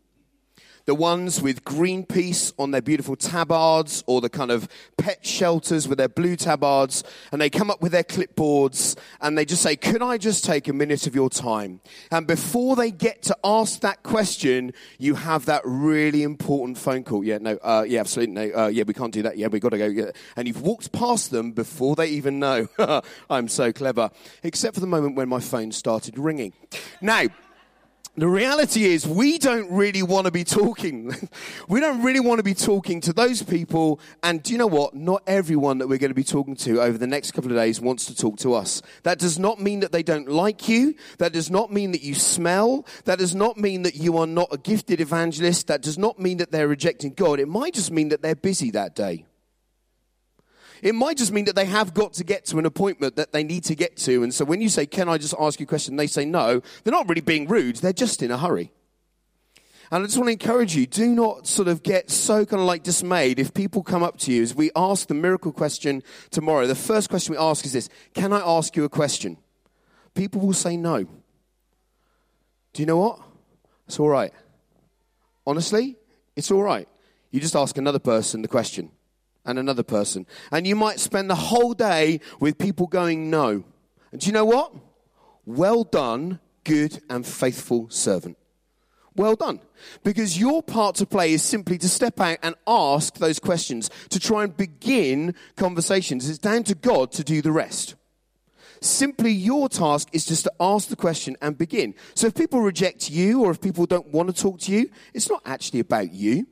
the 0.86 0.96
ones 0.96 1.42
with 1.42 1.63
Greenpeace 1.63 2.54
on 2.58 2.72
their 2.72 2.82
beautiful 2.82 3.15
tabards 3.15 4.04
or 4.08 4.22
the 4.22 4.30
kind 4.30 4.51
of 4.51 4.68
pet 4.98 5.25
shelters 5.25 5.88
with 5.88 5.98
their 5.98 6.10
blue 6.10 6.36
tabards, 6.36 7.04
and 7.32 7.42
they 7.42 7.50
come 7.50 7.70
up 7.70 7.82
with 7.82 7.92
their 7.92 8.04
clipboards 8.04 8.98
and 9.22 9.38
they 9.38 9.46
just 9.46 9.62
say, 9.62 9.75
Could 9.75 10.01
I 10.01 10.18
just 10.18 10.46
take 10.46 10.68
a 10.68 10.74
minute 10.74 11.08
of 11.08 11.15
your 11.15 11.30
time? 11.30 11.82
And 12.12 12.27
before 12.27 12.75
they 12.75 12.92
get 12.92 13.24
to 13.24 13.38
ask 13.44 13.82
that 13.82 14.04
question, 14.04 14.74
you 15.00 15.15
have 15.15 15.46
that 15.46 15.62
really 15.65 16.24
important 16.24 16.77
phone 16.77 17.04
call. 17.04 17.24
Yeah, 17.24 17.39
no, 17.39 17.58
uh, 17.58 17.86
yeah, 17.88 18.00
absolutely, 18.00 18.36
no, 18.36 18.51
uh, 18.56 18.68
yeah, 18.68 18.84
we 18.86 18.94
can't 18.94 19.13
do 19.13 19.24
that. 19.24 19.38
Yeah, 19.38 19.48
we've 19.48 19.62
got 19.62 19.70
to 19.70 19.77
go. 19.77 19.88
Yeah. 19.88 20.12
And 20.36 20.48
you've 20.48 20.62
walked 20.62 20.92
past 20.92 21.32
them 21.32 21.51
before 21.51 21.96
they 21.96 22.08
even 22.08 22.39
know. 22.39 22.68
I'm 23.30 23.48
so 23.48 23.72
clever. 23.72 24.12
Except 24.44 24.75
for 24.75 24.82
the 24.82 24.88
moment 24.88 25.15
when 25.15 25.30
my 25.30 25.39
phone 25.39 25.72
started 25.72 26.18
ringing. 26.18 26.54
Now, 27.01 27.24
the 28.17 28.27
reality 28.27 28.86
is, 28.86 29.05
we 29.05 29.38
don't 29.38 29.69
really 29.69 30.01
want 30.01 30.25
to 30.25 30.31
be 30.31 30.45
talking. 30.45 31.13
we 31.67 31.81
don't 31.81 32.01
really 32.01 32.22
want 32.22 32.39
to 32.39 32.43
be 32.43 32.53
talking 32.53 33.01
to 33.01 33.13
those 33.13 33.43
people. 33.43 34.00
And 34.24 34.41
do 34.41 34.53
you 34.53 34.57
know 34.57 34.67
what? 34.67 34.93
Not 34.93 35.24
everyone 35.27 35.79
that 35.79 35.88
we're 35.88 35.98
going 35.98 36.12
to 36.12 36.15
be 36.15 36.24
talking 36.24 36.55
to 36.57 36.81
over 36.81 36.98
the 36.98 37.07
next 37.07 37.31
couple 37.31 37.51
of 37.51 37.57
days 37.57 37.81
wants 37.81 38.05
to 38.05 38.15
talk 38.15 38.38
to 38.38 38.53
us. 38.53 38.81
That 39.03 39.19
does 39.19 39.38
not 39.38 39.60
mean 39.60 39.81
that 39.81 39.91
they 39.91 40.03
don't 40.03 40.29
like 40.29 40.69
you. 40.69 40.95
That 41.17 41.34
does 41.34 41.51
not 41.51 41.74
mean 41.74 41.91
that 41.91 42.03
you 42.03 42.15
smell. 42.15 42.86
That 43.03 43.19
does 43.19 43.36
not 43.36 43.57
mean 43.57 43.81
that 43.81 43.95
you 43.95 44.17
are 44.17 44.27
not 44.27 44.48
a 44.51 44.57
gifted 44.57 45.01
evangelist. 45.01 45.67
That 45.67 45.81
does 45.81 45.98
not 45.98 46.17
mean 46.17 46.38
that 46.38 46.51
they're 46.51 46.69
rejecting 46.69 47.13
God. 47.13 47.41
It 47.41 47.50
might 47.50 47.74
just 47.74 47.91
mean 47.91 48.10
that 48.10 48.22
they're 48.22 48.36
busy 48.36 48.72
that 48.72 48.95
day. 48.95 49.25
It 50.82 50.96
might 50.96 51.17
just 51.17 51.32
mean 51.32 51.46
that 51.46 51.55
they 51.55 51.65
have 51.65 51.94
got 51.94 52.13
to 52.13 52.24
get 52.24 52.46
to 52.46 52.60
an 52.60 52.65
appointment 52.65 53.15
that 53.15 53.32
they 53.32 53.44
need 53.44 53.63
to 53.65 53.75
get 53.75 53.98
to. 53.98 54.24
And 54.24 54.34
so 54.34 54.46
when 54.46 54.62
you 54.62 54.70
say, 54.70 54.86
Can 54.86 55.10
I 55.10 55.17
just 55.17 55.36
ask 55.39 55.60
you 55.60 55.65
a 55.65 55.67
question? 55.67 55.96
they 55.96 56.08
say 56.08 56.25
no, 56.25 56.62
they're 56.84 56.91
not 56.91 57.08
really 57.08 57.22
being 57.22 57.48
rude, 57.48 57.77
they're 57.77 57.94
just 57.94 58.22
in 58.22 58.32
a 58.32 58.38
hurry. 58.38 58.72
And 59.91 60.03
I 60.03 60.08
just 60.08 60.17
want 60.17 60.27
to 60.27 60.32
encourage 60.32 60.75
you, 60.75 60.88
do 60.88 61.08
not 61.08 61.46
sort 61.46 61.67
of 61.67 61.84
get 61.84 62.10
so 62.10 62.44
kind 62.46 62.60
of 62.60 62.65
like 62.67 62.82
dismayed 62.82 63.38
if 63.38 63.53
people 63.53 63.84
come 63.84 64.01
up 64.01 64.17
to 64.20 64.32
you 64.32 64.41
as 64.41 64.55
we 64.55 64.72
ask 64.75 65.08
the 65.08 65.13
miracle 65.13 65.51
question 65.51 66.01
tomorrow. 66.32 66.65
The 66.65 66.74
first 66.74 67.10
question 67.10 67.34
we 67.34 67.38
ask 67.38 67.65
is 67.65 67.74
this 67.74 67.89
Can 68.13 68.34
I 68.34 68.39
ask 68.39 68.75
you 68.75 68.84
a 68.84 68.89
question? 68.89 69.38
People 70.15 70.41
will 70.41 70.53
say 70.53 70.75
no. 70.75 71.03
Do 72.74 72.82
you 72.82 72.86
know 72.86 72.98
what? 72.98 73.20
It's 73.88 74.00
all 74.00 74.10
right. 74.10 74.34
Honestly, 75.46 75.98
it's 76.36 76.50
all 76.51 76.63
right. 76.63 76.88
You 77.32 77.39
just 77.39 77.55
ask 77.55 77.77
another 77.77 78.00
person 78.00 78.41
the 78.41 78.48
question 78.48 78.91
and 79.45 79.60
another 79.60 79.84
person. 79.84 80.25
And 80.51 80.65
you 80.67 80.75
might 80.75 80.99
spend 80.99 81.29
the 81.29 81.36
whole 81.36 81.73
day 81.73 82.19
with 82.39 82.58
people 82.58 82.88
going 82.88 83.29
no. 83.29 83.63
And 84.12 84.21
do 84.21 84.27
you 84.27 84.34
know 84.34 84.45
what? 84.45 84.73
Well 85.45 85.84
done, 85.84 86.39
good 86.63 87.01
and 87.10 87.25
faithful 87.25 87.89
servant. 87.89 88.38
Well 89.15 89.36
done. 89.36 89.62
Because 90.03 90.38
your 90.38 90.62
part 90.62 90.95
to 90.95 91.05
play 91.05 91.34
is 91.34 91.41
simply 91.41 91.77
to 91.77 91.88
step 91.88 92.19
out 92.19 92.38
and 92.43 92.55
ask 92.67 93.17
those 93.17 93.39
questions, 93.39 93.89
to 94.10 94.19
try 94.19 94.43
and 94.43 94.55
begin 94.55 95.36
conversations. 95.55 96.29
It's 96.29 96.39
down 96.39 96.63
to 96.63 96.75
God 96.75 97.12
to 97.13 97.23
do 97.23 97.41
the 97.41 97.51
rest. 97.51 97.95
Simply 98.81 99.31
your 99.31 99.69
task 99.69 100.10
is 100.12 100.25
just 100.25 100.43
to 100.43 100.53
ask 100.60 100.89
the 100.89 100.95
question 100.95 101.38
and 101.41 101.58
begin. 101.58 101.95
So 102.13 102.27
if 102.27 102.36
people 102.36 102.62
reject 102.62 103.10
you 103.10 103.43
or 103.43 103.51
if 103.51 103.62
people 103.62 103.86
don't 103.86 104.10
want 104.10 104.36
to 104.36 104.41
talk 104.41 104.60
to 104.62 104.71
you, 104.71 104.89
it's 105.13 105.29
not 105.29 105.41
actually 105.45 105.79
about 105.79 106.12
you. 106.12 106.47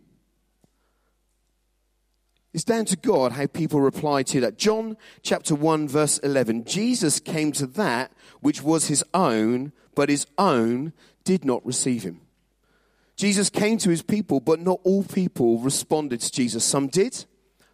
It's 2.53 2.63
down 2.63 2.85
to 2.85 2.95
God 2.95 3.31
how 3.31 3.47
people 3.47 3.81
reply 3.81 4.21
to 4.23 4.39
that. 4.41 4.57
John 4.57 4.95
chapter 5.23 5.55
1 5.55 5.87
verse 5.87 6.19
11. 6.19 6.65
Jesus 6.65 7.19
came 7.19 7.51
to 7.53 7.65
that 7.67 8.11
which 8.41 8.61
was 8.61 8.87
his 8.87 9.03
own, 9.13 9.71
but 9.95 10.09
his 10.09 10.27
own 10.37 10.93
did 11.23 11.45
not 11.45 11.65
receive 11.65 12.03
him. 12.03 12.21
Jesus 13.15 13.49
came 13.49 13.77
to 13.79 13.89
his 13.89 14.01
people, 14.01 14.39
but 14.39 14.59
not 14.59 14.79
all 14.83 15.03
people 15.03 15.59
responded 15.59 16.21
to 16.21 16.31
Jesus. 16.31 16.63
Some 16.63 16.87
did, 16.87 17.25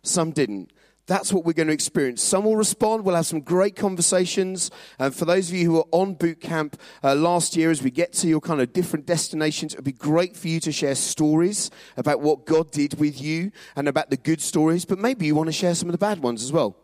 some 0.01 0.31
didn't. 0.31 0.71
That's 1.09 1.33
what 1.33 1.43
we're 1.43 1.53
going 1.53 1.69
to 1.69 1.73
experience. 1.73 2.21
Some 2.21 2.43
will 2.43 2.55
respond. 2.55 3.03
We'll 3.03 3.15
have 3.15 3.25
some 3.25 3.41
great 3.41 3.75
conversations. 3.75 4.69
And 4.99 5.13
for 5.13 5.25
those 5.25 5.49
of 5.49 5.55
you 5.55 5.65
who 5.65 5.73
were 5.77 5.87
on 5.89 6.13
boot 6.13 6.39
camp 6.39 6.79
uh, 7.03 7.15
last 7.15 7.55
year, 7.55 7.71
as 7.71 7.81
we 7.81 7.89
get 7.89 8.13
to 8.13 8.27
your 8.27 8.39
kind 8.39 8.61
of 8.61 8.73
different 8.73 9.07
destinations, 9.07 9.73
it 9.73 9.79
would 9.79 9.85
be 9.85 9.91
great 9.91 10.37
for 10.37 10.47
you 10.49 10.59
to 10.59 10.71
share 10.71 10.93
stories 10.93 11.71
about 11.97 12.21
what 12.21 12.45
God 12.45 12.69
did 12.69 12.99
with 12.99 13.19
you 13.19 13.51
and 13.75 13.87
about 13.87 14.11
the 14.11 14.17
good 14.17 14.39
stories. 14.39 14.85
But 14.85 14.99
maybe 14.99 15.25
you 15.25 15.33
want 15.33 15.47
to 15.47 15.51
share 15.51 15.73
some 15.73 15.89
of 15.89 15.93
the 15.93 15.97
bad 15.97 16.19
ones 16.19 16.43
as 16.43 16.51
well. 16.51 16.77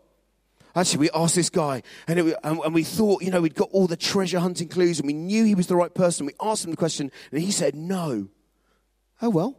Actually, 0.74 0.98
we 0.98 1.10
asked 1.14 1.36
this 1.36 1.48
guy, 1.48 1.84
and, 2.08 2.18
it, 2.18 2.36
and, 2.42 2.58
and 2.58 2.74
we 2.74 2.82
thought, 2.82 3.22
you 3.22 3.30
know, 3.30 3.40
we'd 3.40 3.54
got 3.54 3.70
all 3.70 3.86
the 3.86 3.96
treasure 3.96 4.40
hunting 4.40 4.66
clues, 4.66 4.98
and 4.98 5.06
we 5.06 5.14
knew 5.14 5.44
he 5.44 5.54
was 5.54 5.68
the 5.68 5.76
right 5.76 5.94
person. 5.94 6.26
We 6.26 6.34
asked 6.42 6.64
him 6.64 6.72
the 6.72 6.76
question, 6.76 7.12
and 7.30 7.40
he 7.40 7.52
said 7.52 7.76
no. 7.76 8.26
Oh 9.22 9.30
well 9.30 9.56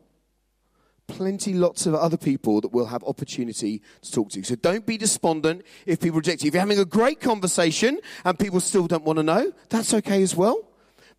plenty 1.08 1.54
lots 1.54 1.86
of 1.86 1.96
other 1.96 2.18
people 2.18 2.62
that 2.62 2.72
will 2.72 2.86
have 2.86 3.04
opportunity 3.04 3.82
to 4.02 4.12
talk 4.12 4.30
to. 4.30 4.44
So 4.44 4.56
don't 4.56 4.86
be 4.86 4.98
despondent 4.98 5.64
if 5.86 6.00
people 6.00 6.18
reject 6.18 6.44
you. 6.44 6.50
If 6.50 6.54
you're 6.54 6.62
having 6.62 6.80
a 6.80 6.86
great 6.86 7.20
conversation 7.20 8.00
and 8.24 8.38
people 8.38 8.60
still 8.60 8.88
don't 8.88 9.04
want 9.04 9.18
to 9.18 9.24
know, 9.24 9.52
that's 9.70 9.94
okay 9.94 10.22
as 10.22 10.36
well. 10.36 10.68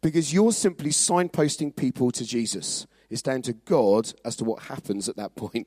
Because 0.00 0.32
you're 0.32 0.52
simply 0.52 0.90
signposting 0.90 1.74
people 1.74 2.10
to 2.12 2.24
Jesus. 2.24 2.86
It's 3.10 3.22
down 3.22 3.42
to 3.42 3.52
God 3.52 4.12
as 4.24 4.36
to 4.36 4.44
what 4.44 4.64
happens 4.64 5.08
at 5.08 5.16
that 5.16 5.34
point. 5.34 5.66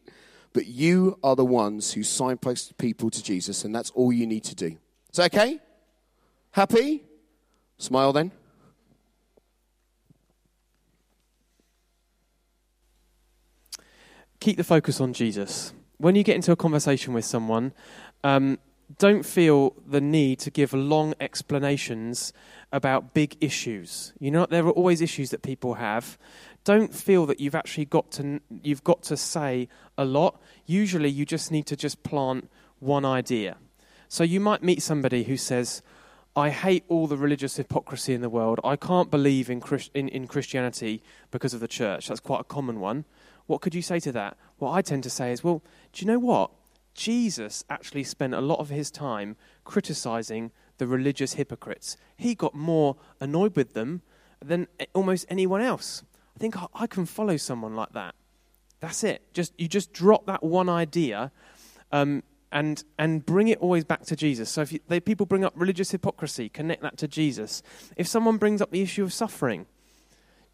But 0.54 0.68
you 0.68 1.18
are 1.24 1.36
the 1.36 1.46
ones 1.46 1.94
who 1.94 2.04
signpost 2.04 2.78
people 2.78 3.10
to 3.10 3.24
Jesus, 3.24 3.64
and 3.64 3.74
that's 3.74 3.90
all 3.92 4.14
you 4.14 4.28
need 4.28 4.44
to 4.46 4.56
do. 4.56 4.78
Is 5.12 5.18
that 5.18 5.34
okay? 5.34 5.60
Happy? 6.52 7.04
Smile 7.78 8.14
then. 8.14 8.32
Keep 14.42 14.58
the 14.58 14.64
focus 14.66 15.00
on 15.00 15.14
Jesus. 15.14 15.74
When 15.98 16.16
you 16.16 16.24
get 16.24 16.36
into 16.36 16.52
a 16.52 16.58
conversation 16.58 17.14
with 17.14 17.24
someone, 17.24 17.72
um, 18.24 18.58
don't 18.98 19.24
feel 19.24 19.74
the 19.88 20.02
need 20.02 20.40
to 20.40 20.52
give 20.52 20.74
long 20.74 21.14
explanations 21.22 22.34
about 22.74 23.14
big 23.14 23.38
issues. 23.40 24.12
You 24.20 24.32
know, 24.32 24.46
there 24.50 24.66
are 24.66 24.72
always 24.72 25.00
issues 25.00 25.30
that 25.30 25.44
people 25.44 25.76
have. 25.76 26.18
Don't 26.64 26.94
feel 26.94 27.26
that 27.28 27.40
you've 27.40 27.56
actually 27.56 27.86
got 27.86 28.12
to 28.14 28.42
you've 28.64 28.84
got 28.84 29.04
to 29.04 29.16
say 29.16 29.70
a 29.98 30.04
lot. 30.04 30.42
Usually, 30.66 31.10
you 31.10 31.26
just 31.26 31.52
need 31.52 31.66
to 31.68 31.76
just 31.76 32.04
plant 32.04 32.50
one 32.80 33.06
idea. 33.06 33.58
So 34.10 34.24
you 34.24 34.40
might 34.40 34.62
meet 34.62 34.82
somebody 34.82 35.24
who 35.24 35.38
says, 35.38 35.82
"I 36.36 36.50
hate 36.50 36.84
all 36.88 37.08
the 37.08 37.18
religious 37.18 37.56
hypocrisy 37.56 38.14
in 38.14 38.22
the 38.22 38.30
world. 38.30 38.60
I 38.64 38.76
can't 38.76 39.10
believe 39.10 39.50
in, 39.50 39.62
Christ- 39.62 39.92
in, 39.94 40.10
in 40.10 40.28
Christianity 40.28 41.02
because 41.30 41.54
of 41.54 41.62
the 41.62 41.68
church." 41.68 42.08
That's 42.08 42.20
quite 42.20 42.42
a 42.42 42.46
common 42.46 42.80
one. 42.80 43.06
What 43.52 43.60
could 43.60 43.76
you 43.76 43.82
say 43.82 44.00
to 44.00 44.14
that? 44.14 44.38
What 44.60 44.72
I 44.72 44.82
tend 44.82 45.04
to 45.04 45.10
say 45.10 45.34
is, 45.34 45.44
well, 45.44 45.62
do 45.92 46.06
you 46.06 46.10
know 46.10 46.20
what? 46.20 46.52
Jesus 46.94 47.66
actually 47.70 48.06
spent 48.06 48.34
a 48.34 48.40
lot 48.40 48.60
of 48.60 48.70
his 48.70 48.90
time 48.90 49.36
criticizing 49.66 50.52
the 50.78 50.88
religious 50.88 51.34
hypocrites. 51.34 51.98
He 52.16 52.34
got 52.34 52.56
more 52.56 52.96
annoyed 53.20 53.58
with 53.58 53.74
them 53.74 54.04
than 54.40 54.68
almost 54.94 55.26
anyone 55.28 55.60
else. 55.60 56.02
I 56.34 56.40
think 56.40 56.56
I 56.74 56.88
can 56.88 57.06
follow 57.06 57.36
someone 57.36 57.76
like 57.76 57.92
that. 57.92 58.16
That's 58.80 59.04
it. 59.04 59.22
Just 59.34 59.52
you 59.58 59.68
just 59.68 59.92
drop 59.92 60.28
that 60.28 60.42
one 60.42 60.70
idea, 60.70 61.34
um, 61.92 62.24
and 62.54 62.82
and 62.98 63.26
bring 63.26 63.50
it 63.50 63.60
always 63.60 63.84
back 63.84 64.04
to 64.06 64.16
Jesus. 64.16 64.50
So 64.50 64.62
if 64.62 64.72
you, 64.72 64.80
they, 64.88 65.02
people 65.02 65.26
bring 65.26 65.44
up 65.44 65.52
religious 65.58 65.92
hypocrisy, 65.92 66.48
connect 66.48 66.82
that 66.84 66.98
to 67.00 67.08
Jesus. 67.10 67.62
If 67.98 68.08
someone 68.08 68.38
brings 68.38 68.62
up 68.62 68.72
the 68.72 68.82
issue 68.82 69.04
of 69.04 69.12
suffering, 69.12 69.66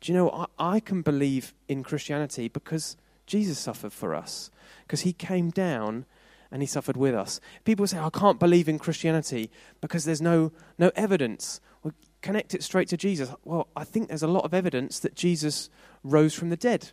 do 0.01 0.11
you 0.11 0.17
know, 0.17 0.29
I, 0.29 0.75
I 0.75 0.79
can 0.79 1.01
believe 1.01 1.53
in 1.67 1.83
Christianity 1.83 2.47
because 2.47 2.97
Jesus 3.25 3.59
suffered 3.59 3.93
for 3.93 4.15
us, 4.15 4.51
because 4.83 5.01
he 5.01 5.13
came 5.13 5.49
down 5.49 6.05
and 6.51 6.61
he 6.61 6.67
suffered 6.67 6.97
with 6.97 7.13
us. 7.13 7.41
People 7.65 7.85
say, 7.87 7.99
I 7.99 8.09
can't 8.09 8.39
believe 8.39 8.69
in 8.69 8.79
Christianity 8.79 9.51
because 9.81 10.05
there's 10.05 10.21
no, 10.21 10.51
no 10.77 10.91
evidence. 10.95 11.59
Well, 11.83 11.93
connect 12.21 12.53
it 12.53 12.63
straight 12.63 12.87
to 12.89 12.97
Jesus. 12.97 13.29
Well, 13.43 13.67
I 13.75 13.83
think 13.83 14.07
there's 14.07 14.23
a 14.23 14.27
lot 14.27 14.45
of 14.45 14.53
evidence 14.53 14.99
that 14.99 15.15
Jesus 15.15 15.69
rose 16.03 16.33
from 16.33 16.49
the 16.49 16.57
dead. 16.57 16.91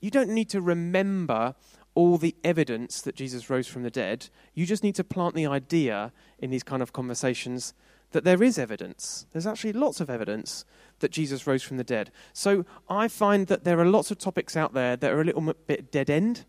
You 0.00 0.10
don't 0.10 0.30
need 0.30 0.48
to 0.50 0.60
remember 0.60 1.54
all 1.94 2.18
the 2.18 2.36
evidence 2.44 3.00
that 3.02 3.16
Jesus 3.16 3.48
rose 3.48 3.66
from 3.66 3.82
the 3.82 3.90
dead. 3.90 4.28
You 4.54 4.66
just 4.66 4.82
need 4.82 4.94
to 4.96 5.04
plant 5.04 5.34
the 5.34 5.46
idea 5.46 6.12
in 6.38 6.50
these 6.50 6.62
kind 6.62 6.82
of 6.82 6.92
conversations 6.92 7.74
that 8.12 8.24
there 8.24 8.42
is 8.42 8.58
evidence. 8.58 9.26
There's 9.32 9.46
actually 9.46 9.72
lots 9.72 10.00
of 10.00 10.08
evidence 10.08 10.64
that 11.00 11.10
Jesus 11.10 11.46
rose 11.46 11.62
from 11.62 11.76
the 11.76 11.84
dead. 11.84 12.10
So 12.32 12.64
I 12.88 13.08
find 13.08 13.46
that 13.48 13.64
there 13.64 13.78
are 13.78 13.84
lots 13.84 14.10
of 14.10 14.18
topics 14.18 14.56
out 14.56 14.72
there 14.74 14.96
that 14.96 15.12
are 15.12 15.20
a 15.20 15.24
little 15.24 15.54
bit 15.66 15.90
dead 15.90 16.10
end 16.10 16.44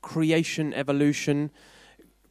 creation, 0.00 0.72
evolution, 0.74 1.50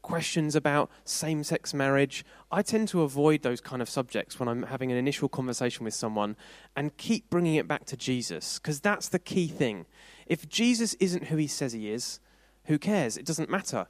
questions 0.02 0.56
about 0.56 0.90
same 1.04 1.44
sex 1.44 1.74
marriage. 1.74 2.24
I 2.50 2.62
tend 2.62 2.88
to 2.90 3.02
avoid 3.02 3.42
those 3.42 3.60
kind 3.60 3.82
of 3.82 3.90
subjects 3.90 4.40
when 4.40 4.48
I'm 4.48 4.64
having 4.64 4.90
an 4.90 4.98
initial 4.98 5.28
conversation 5.28 5.84
with 5.84 5.94
someone 5.94 6.38
and 6.78 6.96
keep 6.96 7.30
bringing 7.30 7.56
it 7.56 7.68
back 7.68 7.84
to 7.88 7.98
Jesus, 7.98 8.58
because 8.58 8.80
that's 8.80 9.10
the 9.10 9.20
key 9.20 9.48
thing. 9.48 9.86
If 10.26 10.48
Jesus 10.48 10.94
isn't 11.02 11.26
who 11.26 11.36
he 11.36 11.48
says 11.48 11.74
he 11.74 11.92
is, 11.92 12.22
who 12.66 12.78
cares? 12.78 13.18
It 13.18 13.26
doesn't 13.26 13.50
matter. 13.50 13.88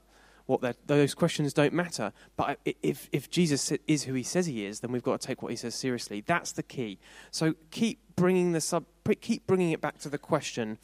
What 0.48 0.62
those 0.86 1.12
questions 1.12 1.52
don't 1.52 1.74
matter. 1.74 2.10
But 2.38 2.58
if, 2.82 3.10
if 3.12 3.28
Jesus 3.28 3.70
is 3.86 4.04
who 4.04 4.14
he 4.14 4.22
says 4.22 4.46
he 4.46 4.64
is, 4.64 4.80
then 4.80 4.90
we've 4.92 5.02
got 5.02 5.20
to 5.20 5.26
take 5.26 5.42
what 5.42 5.50
he 5.50 5.56
says 5.56 5.74
seriously. 5.74 6.22
That's 6.22 6.52
the 6.52 6.62
key. 6.62 6.98
So 7.30 7.54
keep 7.70 8.00
bringing, 8.16 8.52
the 8.52 8.62
sub, 8.62 8.86
keep 9.20 9.46
bringing 9.46 9.72
it 9.72 9.82
back 9.82 9.98
to 9.98 10.08
the 10.08 10.16
question 10.16 10.78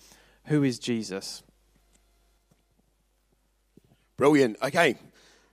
who 0.48 0.62
is 0.64 0.78
Jesus? 0.78 1.42
Brilliant. 4.18 4.58
Okay. 4.62 4.98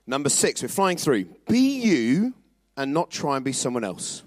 Number 0.06 0.28
six, 0.28 0.60
we're 0.60 0.68
flying 0.68 0.98
through. 0.98 1.24
Be 1.48 1.80
you 1.80 2.34
and 2.76 2.92
not 2.92 3.10
try 3.10 3.36
and 3.36 3.44
be 3.46 3.54
someone 3.54 3.82
else. 3.82 4.24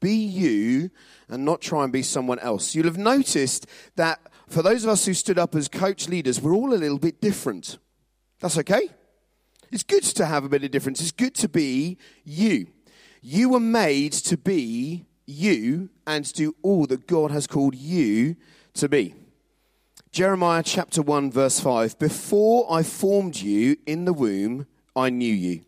Be 0.00 0.14
you 0.14 0.90
and 1.28 1.44
not 1.44 1.60
try 1.60 1.84
and 1.84 1.92
be 1.92 2.00
someone 2.00 2.38
else. 2.38 2.74
You'll 2.74 2.86
have 2.86 2.96
noticed 2.96 3.66
that 3.96 4.18
for 4.48 4.62
those 4.62 4.82
of 4.84 4.88
us 4.88 5.04
who 5.04 5.12
stood 5.12 5.38
up 5.38 5.54
as 5.54 5.68
coach 5.68 6.08
leaders, 6.08 6.40
we're 6.40 6.54
all 6.54 6.72
a 6.72 6.76
little 6.76 6.98
bit 6.98 7.20
different. 7.20 7.76
That's 8.40 8.56
okay. 8.56 8.88
It's 9.76 9.82
good 9.82 10.04
to 10.04 10.24
have 10.24 10.42
a 10.42 10.48
bit 10.48 10.64
of 10.64 10.70
difference. 10.70 11.02
It's 11.02 11.12
good 11.12 11.34
to 11.34 11.50
be 11.50 11.98
you. 12.24 12.68
You 13.20 13.50
were 13.50 13.60
made 13.60 14.14
to 14.14 14.38
be 14.38 15.04
you 15.26 15.90
and 16.06 16.24
to 16.24 16.32
do 16.32 16.56
all 16.62 16.86
that 16.86 17.06
God 17.06 17.30
has 17.30 17.46
called 17.46 17.74
you 17.74 18.36
to 18.72 18.88
be. 18.88 19.14
Jeremiah 20.12 20.62
chapter 20.62 21.02
1, 21.02 21.30
verse 21.30 21.60
5 21.60 21.98
Before 21.98 22.66
I 22.72 22.82
formed 22.82 23.36
you 23.36 23.76
in 23.84 24.06
the 24.06 24.14
womb, 24.14 24.66
I 24.96 25.10
knew 25.10 25.34
you. 25.34 25.66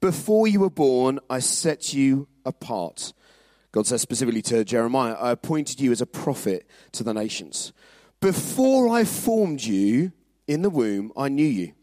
Before 0.00 0.48
you 0.48 0.60
were 0.60 0.70
born, 0.70 1.20
I 1.28 1.40
set 1.40 1.92
you 1.92 2.28
apart. 2.46 3.12
God 3.72 3.86
says 3.86 4.00
specifically 4.00 4.40
to 4.40 4.64
Jeremiah, 4.64 5.16
I 5.20 5.32
appointed 5.32 5.80
you 5.80 5.92
as 5.92 6.00
a 6.00 6.06
prophet 6.06 6.66
to 6.92 7.04
the 7.04 7.12
nations. 7.12 7.74
Before 8.20 8.88
I 8.88 9.04
formed 9.04 9.60
you 9.60 10.12
in 10.48 10.62
the 10.62 10.70
womb, 10.70 11.12
I 11.14 11.28
knew 11.28 11.46
you. 11.46 11.74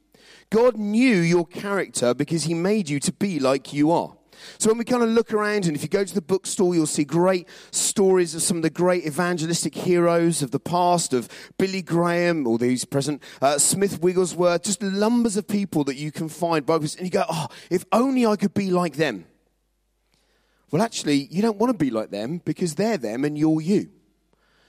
God 0.50 0.78
knew 0.78 1.16
your 1.16 1.46
character 1.46 2.14
because 2.14 2.44
he 2.44 2.54
made 2.54 2.90
you 2.90 3.00
to 3.02 3.12
be 3.12 3.40
like 3.40 3.74
you 3.74 3.92
are. 3.92 4.14
So 4.60 4.70
when 4.70 4.78
we 4.78 4.86
kind 4.86 5.04
of 5.04 5.10
look 5.10 5.34
around, 5.34 5.66
and 5.66 5.76
if 5.76 5.82
you 5.82 5.90
go 5.90 6.04
to 6.04 6.14
the 6.14 6.22
bookstore, 6.22 6.76
you'll 6.76 6.86
see 6.86 7.04
great 7.04 7.48
stories 7.72 8.36
of 8.36 8.42
some 8.42 8.58
of 8.58 8.64
the 8.64 8.70
great 8.70 9.06
evangelistic 9.06 9.74
heroes 9.74 10.42
of 10.42 10.52
the 10.52 10.60
past, 10.60 11.14
of 11.14 11.28
Billy 11.58 11.82
Graham, 11.82 12.48
or 12.48 12.58
these 12.58 12.86
present, 12.86 13.22
uh, 13.42 13.58
Smith 13.58 14.02
Wigglesworth, 14.02 14.64
just 14.64 14.82
numbers 14.82 15.38
of 15.38 15.48
people 15.48 15.84
that 15.86 15.96
you 15.96 16.12
can 16.12 16.30
find. 16.30 16.70
And 16.70 17.00
you 17.02 17.10
go, 17.10 17.26
oh, 17.30 17.48
if 17.70 17.84
only 17.92 18.26
I 18.26 18.36
could 18.36 18.54
be 18.54 18.70
like 18.70 18.96
them. 18.96 19.26
Well, 20.72 20.82
actually, 20.82 21.28
you 21.32 21.42
don't 21.42 21.58
want 21.58 21.72
to 21.72 21.78
be 21.78 21.92
like 21.92 22.12
them 22.12 22.42
because 22.44 22.76
they're 22.76 22.98
them 22.98 23.24
and 23.26 23.38
you're 23.38 23.62
you. 23.62 23.90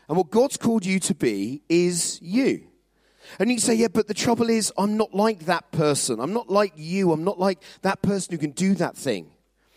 And 0.09 0.17
what 0.17 0.31
God's 0.31 0.57
called 0.57 0.87
you 0.87 1.01
to 1.01 1.15
be 1.15 1.63
is 1.69 2.19
you. 2.23 2.69
And 3.39 3.51
you 3.51 3.59
say, 3.59 3.75
yeah, 3.75 3.89
but 3.89 4.09
the 4.09 4.15
trouble 4.15 4.51
is, 4.51 4.73
I'm 4.79 4.97
not 4.97 5.15
like 5.15 5.47
that 5.47 5.71
person. 5.73 6.21
I'm 6.21 6.33
not 6.33 6.49
like 6.49 6.73
you. 6.77 7.13
I'm 7.13 7.25
not 7.25 7.39
like 7.39 7.63
that 7.83 8.03
person 8.03 8.33
who 8.33 8.39
can 8.39 8.53
do 8.53 8.75
that 8.75 8.97
thing. 8.97 9.31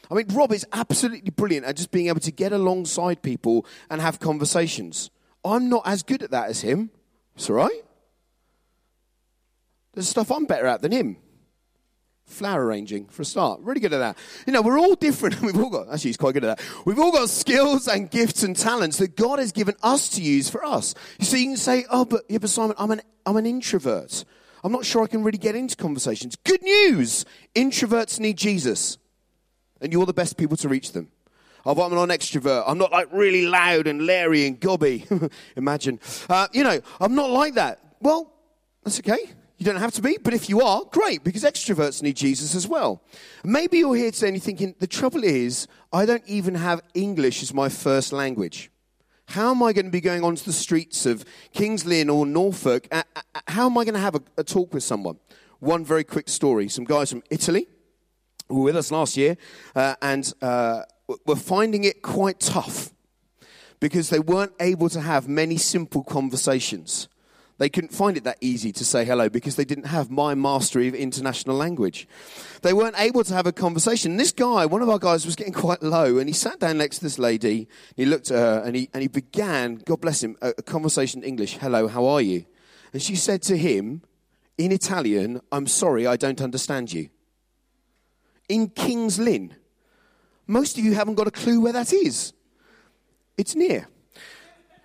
I 0.10 0.14
mean, 0.14 0.28
Rob 0.30 0.52
is 0.52 0.66
absolutely 0.74 1.32
brilliant 1.32 1.66
at 1.66 1.78
just 1.78 1.92
being 1.92 2.08
able 2.08 2.20
to 2.22 2.32
get 2.32 2.52
alongside 2.52 3.22
people 3.22 3.66
and 3.90 4.02
have 4.02 4.20
conversations. 4.20 5.10
I'm 5.44 5.70
not 5.70 5.84
as 5.86 6.04
good 6.04 6.22
at 6.22 6.32
that 6.32 6.50
as 6.50 6.62
him. 6.62 6.92
It's 7.36 7.50
all 7.50 7.56
right. 7.56 7.82
There's 9.94 10.08
stuff 10.08 10.32
I'm 10.32 10.46
better 10.46 10.68
at 10.68 10.82
than 10.82 10.92
him 10.92 11.18
flower 12.32 12.65
arranging 12.65 13.06
for 13.06 13.22
a 13.22 13.26
start. 13.26 13.60
Really 13.62 13.80
good 13.80 13.94
at 13.94 14.00
that. 14.00 14.17
You 14.46 14.54
know, 14.54 14.62
we're 14.62 14.80
all 14.80 14.96
different. 14.96 15.41
We've 15.41 15.58
all 15.58 15.70
got, 15.70 15.88
actually, 15.94 16.10
he's 16.10 16.17
quite 16.17 16.34
good 16.34 16.44
at 16.44 16.58
that. 16.58 16.65
We've 16.86 17.00
all 17.00 17.12
got 17.12 17.30
skills 17.30 17.88
and 17.88 18.10
gifts 18.10 18.44
and 18.44 18.56
talents 18.56 18.98
that 18.98 19.15
God 19.15 19.39
has 19.39 19.52
given 19.52 19.76
us 19.84 20.10
to 20.10 20.22
use 20.22 20.50
for 20.50 20.65
us. 20.65 20.96
You 21.20 21.26
see, 21.26 21.41
you 21.44 21.50
can 21.50 21.58
say, 21.58 21.86
oh, 21.89 22.06
but, 22.06 22.24
yeah, 22.30 22.38
but 22.38 22.50
Simon, 22.50 22.76
I'm 22.80 22.91
an, 22.91 23.02
I'm 23.26 23.38
an 23.38 23.46
introvert. 23.46 24.26
I'm 24.63 24.72
not 24.72 24.86
sure 24.86 25.04
I 25.04 25.08
can 25.08 25.24
really 25.24 25.38
get 25.38 25.56
into 25.56 25.76
conversations. 25.76 26.36
Good 26.36 26.62
news! 26.62 27.26
Introverts 27.56 28.20
need 28.20 28.38
Jesus. 28.38 28.98
And 29.82 29.91
you're 29.91 30.06
the 30.06 30.13
best 30.13 30.38
people 30.38 30.58
to 30.58 30.70
reach 30.70 30.91
them. 30.91 31.10
Oh, 31.65 31.80
I'm 31.80 31.94
an 31.94 32.10
extrovert. 32.10 32.63
I'm 32.65 32.78
not 32.78 32.91
like 32.91 33.08
really 33.12 33.46
loud 33.46 33.88
and 33.88 34.06
leery 34.06 34.48
and 34.48 34.60
gobby. 34.60 35.06
Imagine. 35.56 36.00
Uh, 36.30 36.48
you 36.54 36.63
know, 36.63 36.80
I'm 37.00 37.13
not 37.15 37.30
like 37.30 37.56
that. 37.56 37.80
Well, 38.02 38.34
that's 38.84 39.00
okay. 39.00 39.32
You 39.62 39.65
don't 39.65 39.76
have 39.76 39.93
to 39.93 40.02
be, 40.02 40.17
but 40.17 40.34
if 40.34 40.50
you 40.50 40.62
are, 40.62 40.82
great, 40.89 41.24
because 41.24 41.43
extroverts 41.43 42.02
need 42.02 42.15
Jesus 42.15 42.56
as 42.56 42.67
well. 42.67 43.04
Maybe 43.43 43.78
you're 43.78 43.95
here 43.95 44.10
today 44.10 44.30
and 44.30 44.36
you're 44.36 44.41
thinking, 44.41 44.74
the 44.80 44.88
trouble 44.88 45.24
is, 45.24 45.67
I 45.93 46.08
don't 46.08 46.24
even 46.26 46.56
have 46.56 46.82
English 46.95 47.43
as 47.43 47.54
my 47.54 47.69
first 47.69 48.12
language. 48.12 48.71
How 49.28 49.52
am 49.52 49.62
I 49.62 49.71
going 49.71 49.86
to 49.86 49.91
be 49.91 50.02
going 50.02 50.24
onto 50.24 50.43
the 50.43 50.52
streets 50.52 51.06
of 51.06 51.24
Kings 51.54 51.86
Lynn 51.86 52.10
or 52.10 52.26
Norfolk? 52.26 52.88
How 53.45 53.67
am 53.67 53.78
I 53.78 53.84
going 53.86 53.93
to 53.93 54.00
have 54.00 54.15
a, 54.15 54.21
a 54.36 54.43
talk 54.43 54.74
with 54.74 54.82
someone? 54.82 55.19
One 55.60 55.86
very 55.86 56.06
quick 56.06 56.28
story. 56.28 56.67
Some 56.67 56.86
guys 56.86 57.12
from 57.12 57.21
Italy 57.30 57.67
were 58.50 58.63
with 58.63 58.76
us 58.76 58.89
last 58.89 59.15
year 59.15 59.38
uh, 59.76 59.93
and 60.02 60.34
uh, 60.41 60.86
were 61.28 61.36
finding 61.36 61.84
it 61.84 62.02
quite 62.02 62.39
tough 62.39 62.89
because 63.80 64.10
they 64.10 64.19
weren't 64.19 64.54
able 64.60 64.89
to 64.89 65.02
have 65.02 65.28
many 65.28 65.58
simple 65.58 66.04
conversations. 66.04 67.10
They 67.62 67.69
couldn't 67.69 67.93
find 67.93 68.17
it 68.17 68.24
that 68.24 68.39
easy 68.41 68.71
to 68.71 68.84
say 68.84 69.06
hello 69.06 69.30
because 69.30 69.56
they 69.56 69.65
didn't 69.65 69.84
have 69.84 70.10
my 70.10 70.34
mastery 70.34 70.88
of 70.88 70.95
international 70.95 71.56
language. 71.56 72.08
They 72.63 72.74
weren't 72.74 73.00
able 73.00 73.24
to 73.24 73.36
have 73.36 73.45
a 73.45 73.52
conversation. 73.52 74.17
This 74.17 74.32
guy, 74.32 74.65
one 74.65 74.82
of 74.82 74.89
our 74.89 74.97
guys, 74.97 75.28
was 75.28 75.36
getting 75.36 75.54
quite 75.65 75.84
low 75.84 76.17
and 76.17 76.28
he 76.28 76.34
sat 76.34 76.60
down 76.60 76.80
next 76.80 76.97
to 76.97 77.04
this 77.04 77.19
lady. 77.19 77.67
He 77.95 78.08
looked 78.08 78.32
at 78.32 78.39
her 78.39 78.63
and 78.65 78.76
he, 78.76 78.89
and 78.95 79.04
he 79.04 79.08
began, 79.08 79.76
God 79.76 80.02
bless 80.02 80.24
him, 80.24 80.38
a, 80.41 80.56
a 80.58 80.63
conversation 80.63 81.21
in 81.21 81.30
English. 81.30 81.60
Hello, 81.60 81.88
how 81.88 82.08
are 82.08 82.19
you? 82.19 82.45
And 82.93 83.00
she 83.00 83.15
said 83.15 83.43
to 83.43 83.56
him 83.56 84.02
in 84.58 84.71
Italian, 84.71 85.39
I'm 85.52 85.67
sorry, 85.67 86.08
I 86.08 86.17
don't 86.17 86.41
understand 86.41 86.91
you. 86.91 87.10
In 88.50 88.69
King's 88.69 89.19
Lynn. 89.19 89.54
Most 90.47 90.80
of 90.80 90.84
you 90.84 90.95
haven't 90.95 91.13
got 91.13 91.28
a 91.28 91.32
clue 91.32 91.62
where 91.62 91.74
that 91.74 91.93
is. 91.93 92.34
It's 93.38 93.56
near. 93.56 93.88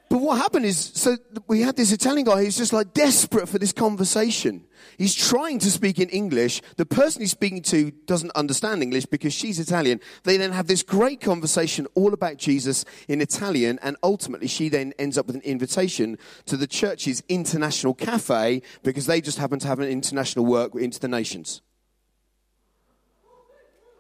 But 0.09 0.19
what 0.19 0.39
happened 0.39 0.65
is, 0.65 0.79
so 0.95 1.17
we 1.49 1.63
had 1.63 1.77
this 1.77 1.91
Italian 1.91 2.27
guy 2.27 2.45
who's 2.45 2.57
just 2.57 2.73
like 2.73 2.95
desperate 2.95 3.49
for 3.49 3.59
this 3.59 3.73
conversation. 3.73 4.65
He's 4.99 5.15
trying 5.15 5.59
to 5.61 5.71
speak 5.71 5.99
in 5.99 6.09
English. 6.11 6.63
The 6.77 6.87
person 6.87 7.23
he's 7.23 7.33
speaking 7.33 7.63
to 7.63 7.91
doesn't 7.91 8.31
understand 8.37 8.83
English 8.83 9.07
because 9.07 9.35
she's 9.35 9.59
Italian. 9.59 10.01
They 10.23 10.37
then 10.37 10.53
have 10.53 10.69
this 10.69 10.85
great 10.85 11.21
conversation 11.21 11.89
all 11.95 12.15
about 12.15 12.37
Jesus 12.37 12.85
in 13.09 13.21
Italian, 13.21 13.81
and 13.83 13.97
ultimately 14.03 14.47
she 14.47 14.69
then 14.69 14.95
ends 14.97 15.19
up 15.19 15.27
with 15.27 15.35
an 15.35 15.43
invitation 15.43 16.19
to 16.47 16.57
the 16.57 16.69
church's 16.69 17.25
international 17.29 17.93
cafe 17.93 18.63
because 18.85 19.07
they 19.07 19.21
just 19.21 19.39
happen 19.39 19.59
to 19.59 19.67
have 19.67 19.81
an 19.81 19.89
international 19.89 20.47
work 20.47 20.75
into 20.77 21.01
the 21.01 21.09
nations. 21.09 21.63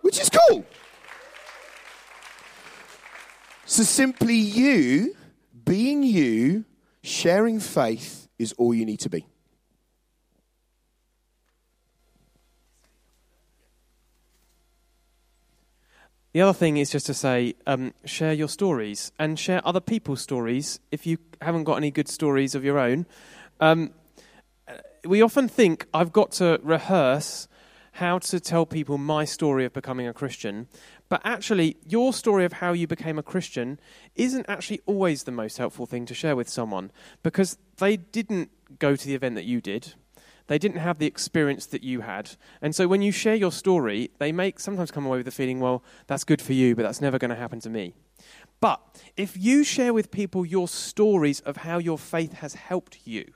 Which 0.02 0.20
is 0.20 0.30
cool. 0.30 0.64
So 3.64 3.82
simply 3.82 4.36
you 4.36 5.16
being 5.66 6.02
you, 6.02 6.64
sharing 7.02 7.60
faith 7.60 8.28
is 8.38 8.54
all 8.54 8.72
you 8.72 8.86
need 8.86 9.00
to 9.00 9.10
be. 9.10 9.26
The 16.32 16.42
other 16.42 16.52
thing 16.52 16.76
is 16.76 16.90
just 16.90 17.06
to 17.06 17.14
say, 17.14 17.54
um, 17.66 17.94
share 18.04 18.32
your 18.32 18.48
stories 18.48 19.10
and 19.18 19.38
share 19.38 19.66
other 19.66 19.80
people's 19.80 20.20
stories 20.20 20.80
if 20.90 21.06
you 21.06 21.16
haven't 21.40 21.64
got 21.64 21.76
any 21.76 21.90
good 21.90 22.08
stories 22.08 22.54
of 22.54 22.62
your 22.62 22.78
own. 22.78 23.06
Um, 23.58 23.92
we 25.04 25.22
often 25.22 25.48
think 25.48 25.86
I've 25.94 26.12
got 26.12 26.32
to 26.32 26.60
rehearse 26.62 27.48
how 27.92 28.18
to 28.18 28.38
tell 28.38 28.66
people 28.66 28.98
my 28.98 29.24
story 29.24 29.64
of 29.64 29.72
becoming 29.72 30.06
a 30.06 30.12
Christian, 30.12 30.68
But 31.08 31.20
actually, 31.24 31.76
your 31.86 32.12
story 32.12 32.44
of 32.44 32.54
how 32.54 32.72
you 32.72 32.86
became 32.86 33.18
a 33.18 33.22
Christian 33.22 33.78
isn't 34.16 34.46
actually 34.48 34.80
always 34.86 35.22
the 35.22 35.32
most 35.32 35.58
helpful 35.58 35.86
thing 35.86 36.04
to 36.06 36.14
share 36.14 36.34
with 36.34 36.48
someone 36.48 36.90
because 37.22 37.58
they 37.78 37.96
didn't 37.96 38.50
go 38.78 38.96
to 38.96 39.06
the 39.06 39.14
event 39.14 39.36
that 39.36 39.44
you 39.44 39.60
did. 39.60 39.94
They 40.48 40.58
didn't 40.58 40.78
have 40.78 40.98
the 40.98 41.06
experience 41.06 41.66
that 41.66 41.82
you 41.82 42.02
had. 42.02 42.32
And 42.62 42.74
so 42.74 42.86
when 42.86 43.02
you 43.02 43.12
share 43.12 43.34
your 43.34 43.52
story, 43.52 44.10
they 44.18 44.32
sometimes 44.56 44.90
come 44.90 45.06
away 45.06 45.18
with 45.18 45.26
the 45.26 45.32
feeling, 45.32 45.60
well, 45.60 45.82
that's 46.06 46.24
good 46.24 46.40
for 46.40 46.52
you, 46.52 46.76
but 46.76 46.82
that's 46.82 47.00
never 47.00 47.18
going 47.18 47.30
to 47.30 47.36
happen 47.36 47.60
to 47.60 47.70
me. 47.70 47.94
But 48.60 48.80
if 49.16 49.36
you 49.36 49.64
share 49.64 49.92
with 49.92 50.10
people 50.10 50.46
your 50.46 50.68
stories 50.68 51.40
of 51.40 51.58
how 51.58 51.78
your 51.78 51.98
faith 51.98 52.34
has 52.34 52.54
helped 52.54 53.00
you, 53.04 53.32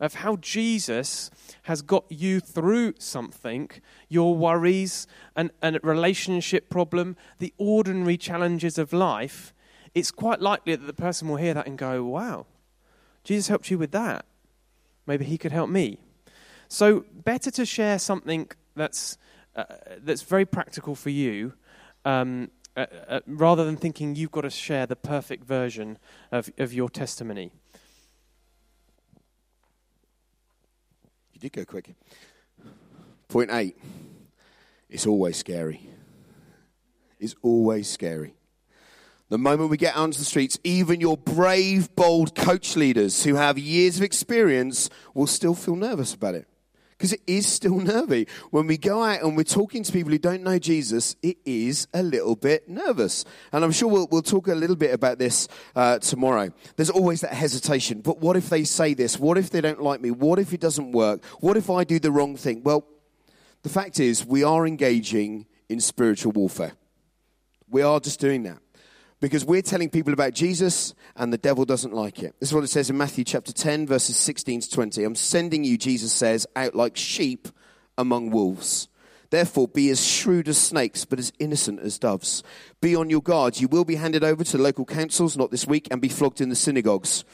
of 0.00 0.14
how 0.14 0.36
Jesus 0.36 1.30
has 1.64 1.82
got 1.82 2.04
you 2.08 2.40
through 2.40 2.94
something, 2.98 3.70
your 4.08 4.34
worries, 4.34 5.06
and 5.36 5.50
a 5.62 5.78
relationship 5.82 6.70
problem, 6.70 7.16
the 7.38 7.52
ordinary 7.58 8.16
challenges 8.16 8.78
of 8.78 8.92
life, 8.92 9.52
it's 9.94 10.10
quite 10.10 10.40
likely 10.40 10.74
that 10.74 10.86
the 10.86 10.92
person 10.92 11.28
will 11.28 11.36
hear 11.36 11.54
that 11.54 11.66
and 11.66 11.76
go, 11.76 12.02
wow, 12.04 12.46
Jesus 13.24 13.48
helped 13.48 13.70
you 13.70 13.78
with 13.78 13.92
that. 13.92 14.24
Maybe 15.06 15.24
he 15.24 15.36
could 15.36 15.52
help 15.52 15.68
me. 15.68 15.98
So, 16.68 17.04
better 17.12 17.50
to 17.50 17.66
share 17.66 17.98
something 17.98 18.48
that's, 18.76 19.18
uh, 19.56 19.64
that's 19.98 20.22
very 20.22 20.44
practical 20.44 20.94
for 20.94 21.10
you 21.10 21.54
um, 22.04 22.50
uh, 22.76 22.86
uh, 23.08 23.20
rather 23.26 23.64
than 23.64 23.76
thinking 23.76 24.14
you've 24.14 24.30
got 24.30 24.42
to 24.42 24.50
share 24.50 24.86
the 24.86 24.96
perfect 24.96 25.44
version 25.44 25.98
of, 26.30 26.48
of 26.58 26.72
your 26.72 26.88
testimony. 26.88 27.50
You 31.40 31.48
did 31.48 31.56
go 31.56 31.64
quick. 31.64 31.94
Point 33.28 33.50
eight. 33.50 33.74
It's 34.90 35.06
always 35.06 35.38
scary. 35.38 35.80
It's 37.18 37.34
always 37.40 37.88
scary. 37.88 38.34
The 39.30 39.38
moment 39.38 39.70
we 39.70 39.78
get 39.78 39.96
onto 39.96 40.18
the 40.18 40.24
streets, 40.26 40.58
even 40.64 41.00
your 41.00 41.16
brave, 41.16 41.96
bold 41.96 42.34
coach 42.34 42.76
leaders 42.76 43.24
who 43.24 43.36
have 43.36 43.58
years 43.58 43.96
of 43.96 44.02
experience 44.02 44.90
will 45.14 45.26
still 45.26 45.54
feel 45.54 45.76
nervous 45.76 46.12
about 46.12 46.34
it 46.34 46.49
because 47.00 47.14
it 47.14 47.22
is 47.26 47.46
still 47.46 47.80
nervy. 47.80 48.28
When 48.50 48.66
we 48.66 48.76
go 48.76 49.02
out 49.02 49.22
and 49.22 49.34
we're 49.34 49.44
talking 49.44 49.82
to 49.82 49.90
people 49.90 50.12
who 50.12 50.18
don't 50.18 50.42
know 50.42 50.58
Jesus, 50.58 51.16
it 51.22 51.38
is 51.46 51.88
a 51.94 52.02
little 52.02 52.36
bit 52.36 52.68
nervous. 52.68 53.24
And 53.52 53.64
I'm 53.64 53.72
sure 53.72 53.88
we'll, 53.88 54.06
we'll 54.10 54.20
talk 54.20 54.48
a 54.48 54.54
little 54.54 54.76
bit 54.76 54.92
about 54.92 55.18
this 55.18 55.48
uh, 55.74 55.98
tomorrow. 56.00 56.50
There's 56.76 56.90
always 56.90 57.22
that 57.22 57.32
hesitation. 57.32 58.02
But 58.02 58.18
what 58.18 58.36
if 58.36 58.50
they 58.50 58.64
say 58.64 58.92
this? 58.92 59.18
What 59.18 59.38
if 59.38 59.48
they 59.48 59.62
don't 59.62 59.80
like 59.80 60.02
me? 60.02 60.10
What 60.10 60.38
if 60.38 60.52
it 60.52 60.60
doesn't 60.60 60.92
work? 60.92 61.24
What 61.40 61.56
if 61.56 61.70
I 61.70 61.84
do 61.84 61.98
the 61.98 62.12
wrong 62.12 62.36
thing? 62.36 62.62
Well, 62.62 62.86
the 63.62 63.70
fact 63.70 63.98
is, 63.98 64.26
we 64.26 64.44
are 64.44 64.66
engaging 64.66 65.46
in 65.70 65.80
spiritual 65.80 66.32
warfare. 66.32 66.72
We 67.70 67.80
are 67.80 67.98
just 67.98 68.20
doing 68.20 68.42
that 68.42 68.58
because 69.20 69.44
we're 69.44 69.62
telling 69.62 69.90
people 69.90 70.12
about 70.12 70.34
Jesus 70.34 70.94
and 71.14 71.32
the 71.32 71.38
devil 71.38 71.64
doesn't 71.64 71.92
like 71.92 72.22
it. 72.22 72.34
This 72.40 72.48
is 72.48 72.54
what 72.54 72.64
it 72.64 72.68
says 72.68 72.90
in 72.90 72.96
Matthew 72.96 73.24
chapter 73.24 73.52
10, 73.52 73.86
verses 73.86 74.16
16 74.16 74.62
to 74.62 74.70
20. 74.70 75.04
I'm 75.04 75.14
sending 75.14 75.62
you, 75.62 75.76
Jesus 75.76 76.12
says, 76.12 76.46
out 76.56 76.74
like 76.74 76.96
sheep 76.96 77.48
among 77.98 78.30
wolves. 78.30 78.88
Therefore, 79.28 79.68
be 79.68 79.90
as 79.90 80.04
shrewd 80.04 80.48
as 80.48 80.58
snakes, 80.58 81.04
but 81.04 81.20
as 81.20 81.32
innocent 81.38 81.78
as 81.80 82.00
doves. 82.00 82.42
Be 82.80 82.96
on 82.96 83.10
your 83.10 83.22
guard. 83.22 83.60
You 83.60 83.68
will 83.68 83.84
be 83.84 83.94
handed 83.94 84.24
over 84.24 84.42
to 84.42 84.58
local 84.58 84.84
councils, 84.84 85.36
not 85.36 85.52
this 85.52 85.68
week, 85.68 85.86
and 85.92 86.00
be 86.00 86.08
flogged 86.08 86.40
in 86.40 86.48
the 86.48 86.56
synagogues. 86.56 87.24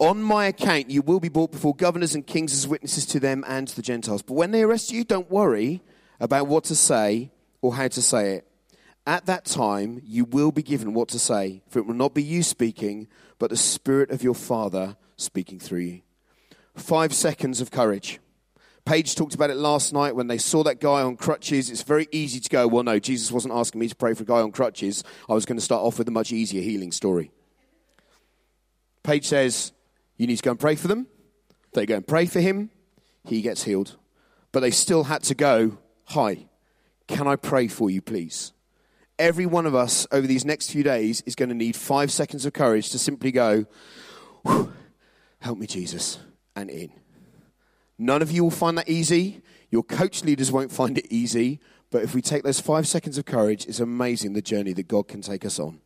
On 0.00 0.20
my 0.20 0.46
account, 0.46 0.90
you 0.90 1.02
will 1.02 1.20
be 1.20 1.28
brought 1.28 1.52
before 1.52 1.76
governors 1.76 2.16
and 2.16 2.26
kings 2.26 2.52
as 2.52 2.66
witnesses 2.66 3.06
to 3.06 3.20
them 3.20 3.44
and 3.46 3.68
to 3.68 3.76
the 3.76 3.82
Gentiles. 3.82 4.22
But 4.22 4.34
when 4.34 4.50
they 4.50 4.62
arrest 4.62 4.90
you, 4.90 5.04
don't 5.04 5.30
worry 5.30 5.82
about 6.18 6.48
what 6.48 6.64
to 6.64 6.74
say 6.74 7.30
or 7.62 7.74
how 7.74 7.86
to 7.88 8.02
say 8.02 8.34
it 8.34 8.46
at 9.06 9.26
that 9.26 9.44
time, 9.44 10.00
you 10.04 10.24
will 10.24 10.50
be 10.50 10.62
given 10.62 10.92
what 10.92 11.08
to 11.08 11.18
say, 11.18 11.62
for 11.68 11.78
it 11.78 11.86
will 11.86 11.94
not 11.94 12.14
be 12.14 12.22
you 12.22 12.42
speaking, 12.42 13.06
but 13.38 13.50
the 13.50 13.56
Spirit 13.56 14.10
of 14.10 14.22
your 14.22 14.34
Father 14.34 14.96
speaking 15.16 15.58
through 15.58 15.80
you. 15.80 16.02
Five 16.74 17.14
seconds 17.14 17.60
of 17.60 17.70
courage. 17.70 18.18
Paige 18.84 19.14
talked 19.14 19.34
about 19.34 19.50
it 19.50 19.56
last 19.56 19.92
night 19.92 20.14
when 20.14 20.28
they 20.28 20.38
saw 20.38 20.62
that 20.62 20.80
guy 20.80 21.02
on 21.02 21.16
crutches. 21.16 21.70
It's 21.70 21.82
very 21.82 22.06
easy 22.12 22.38
to 22.38 22.48
go, 22.48 22.68
well, 22.68 22.84
no, 22.84 22.98
Jesus 22.98 23.32
wasn't 23.32 23.54
asking 23.54 23.80
me 23.80 23.88
to 23.88 23.96
pray 23.96 24.14
for 24.14 24.22
a 24.22 24.26
guy 24.26 24.40
on 24.40 24.52
crutches. 24.52 25.02
I 25.28 25.34
was 25.34 25.44
going 25.44 25.58
to 25.58 25.64
start 25.64 25.82
off 25.82 25.98
with 25.98 26.06
a 26.06 26.12
much 26.12 26.32
easier 26.32 26.62
healing 26.62 26.92
story. 26.92 27.32
Paige 29.02 29.26
says, 29.26 29.72
you 30.16 30.26
need 30.26 30.36
to 30.36 30.42
go 30.42 30.52
and 30.52 30.60
pray 30.60 30.76
for 30.76 30.88
them. 30.88 31.06
They 31.72 31.86
go 31.86 31.96
and 31.96 32.06
pray 32.06 32.26
for 32.26 32.40
him. 32.40 32.70
He 33.24 33.42
gets 33.42 33.64
healed. 33.64 33.96
But 34.52 34.60
they 34.60 34.70
still 34.70 35.04
had 35.04 35.22
to 35.24 35.34
go, 35.34 35.78
hi, 36.04 36.46
can 37.08 37.26
I 37.26 37.36
pray 37.36 37.68
for 37.68 37.90
you, 37.90 38.00
please? 38.00 38.52
Every 39.18 39.46
one 39.46 39.66
of 39.66 39.74
us 39.74 40.06
over 40.10 40.26
these 40.26 40.44
next 40.44 40.70
few 40.70 40.82
days 40.82 41.22
is 41.22 41.34
going 41.34 41.48
to 41.48 41.54
need 41.54 41.76
five 41.76 42.10
seconds 42.10 42.46
of 42.46 42.52
courage 42.52 42.90
to 42.90 42.98
simply 42.98 43.32
go, 43.32 43.66
Help 45.40 45.58
me, 45.58 45.66
Jesus, 45.66 46.18
and 46.54 46.70
in. 46.70 46.90
None 47.98 48.22
of 48.22 48.30
you 48.30 48.42
will 48.42 48.50
find 48.50 48.76
that 48.78 48.88
easy. 48.88 49.42
Your 49.70 49.82
coach 49.82 50.24
leaders 50.24 50.52
won't 50.52 50.72
find 50.72 50.98
it 50.98 51.06
easy. 51.10 51.60
But 51.90 52.02
if 52.02 52.14
we 52.14 52.22
take 52.22 52.42
those 52.42 52.60
five 52.60 52.86
seconds 52.86 53.16
of 53.16 53.24
courage, 53.24 53.66
it's 53.66 53.80
amazing 53.80 54.32
the 54.32 54.42
journey 54.42 54.72
that 54.72 54.88
God 54.88 55.08
can 55.08 55.22
take 55.22 55.44
us 55.44 55.58
on. 55.58 55.80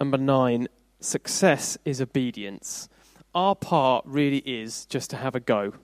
Number 0.00 0.18
nine, 0.18 0.68
success 1.00 1.78
is 1.84 2.00
obedience. 2.00 2.88
Our 3.34 3.54
part 3.54 4.04
really 4.06 4.38
is 4.38 4.86
just 4.86 5.10
to 5.10 5.16
have 5.16 5.34
a 5.34 5.40
go 5.40 5.74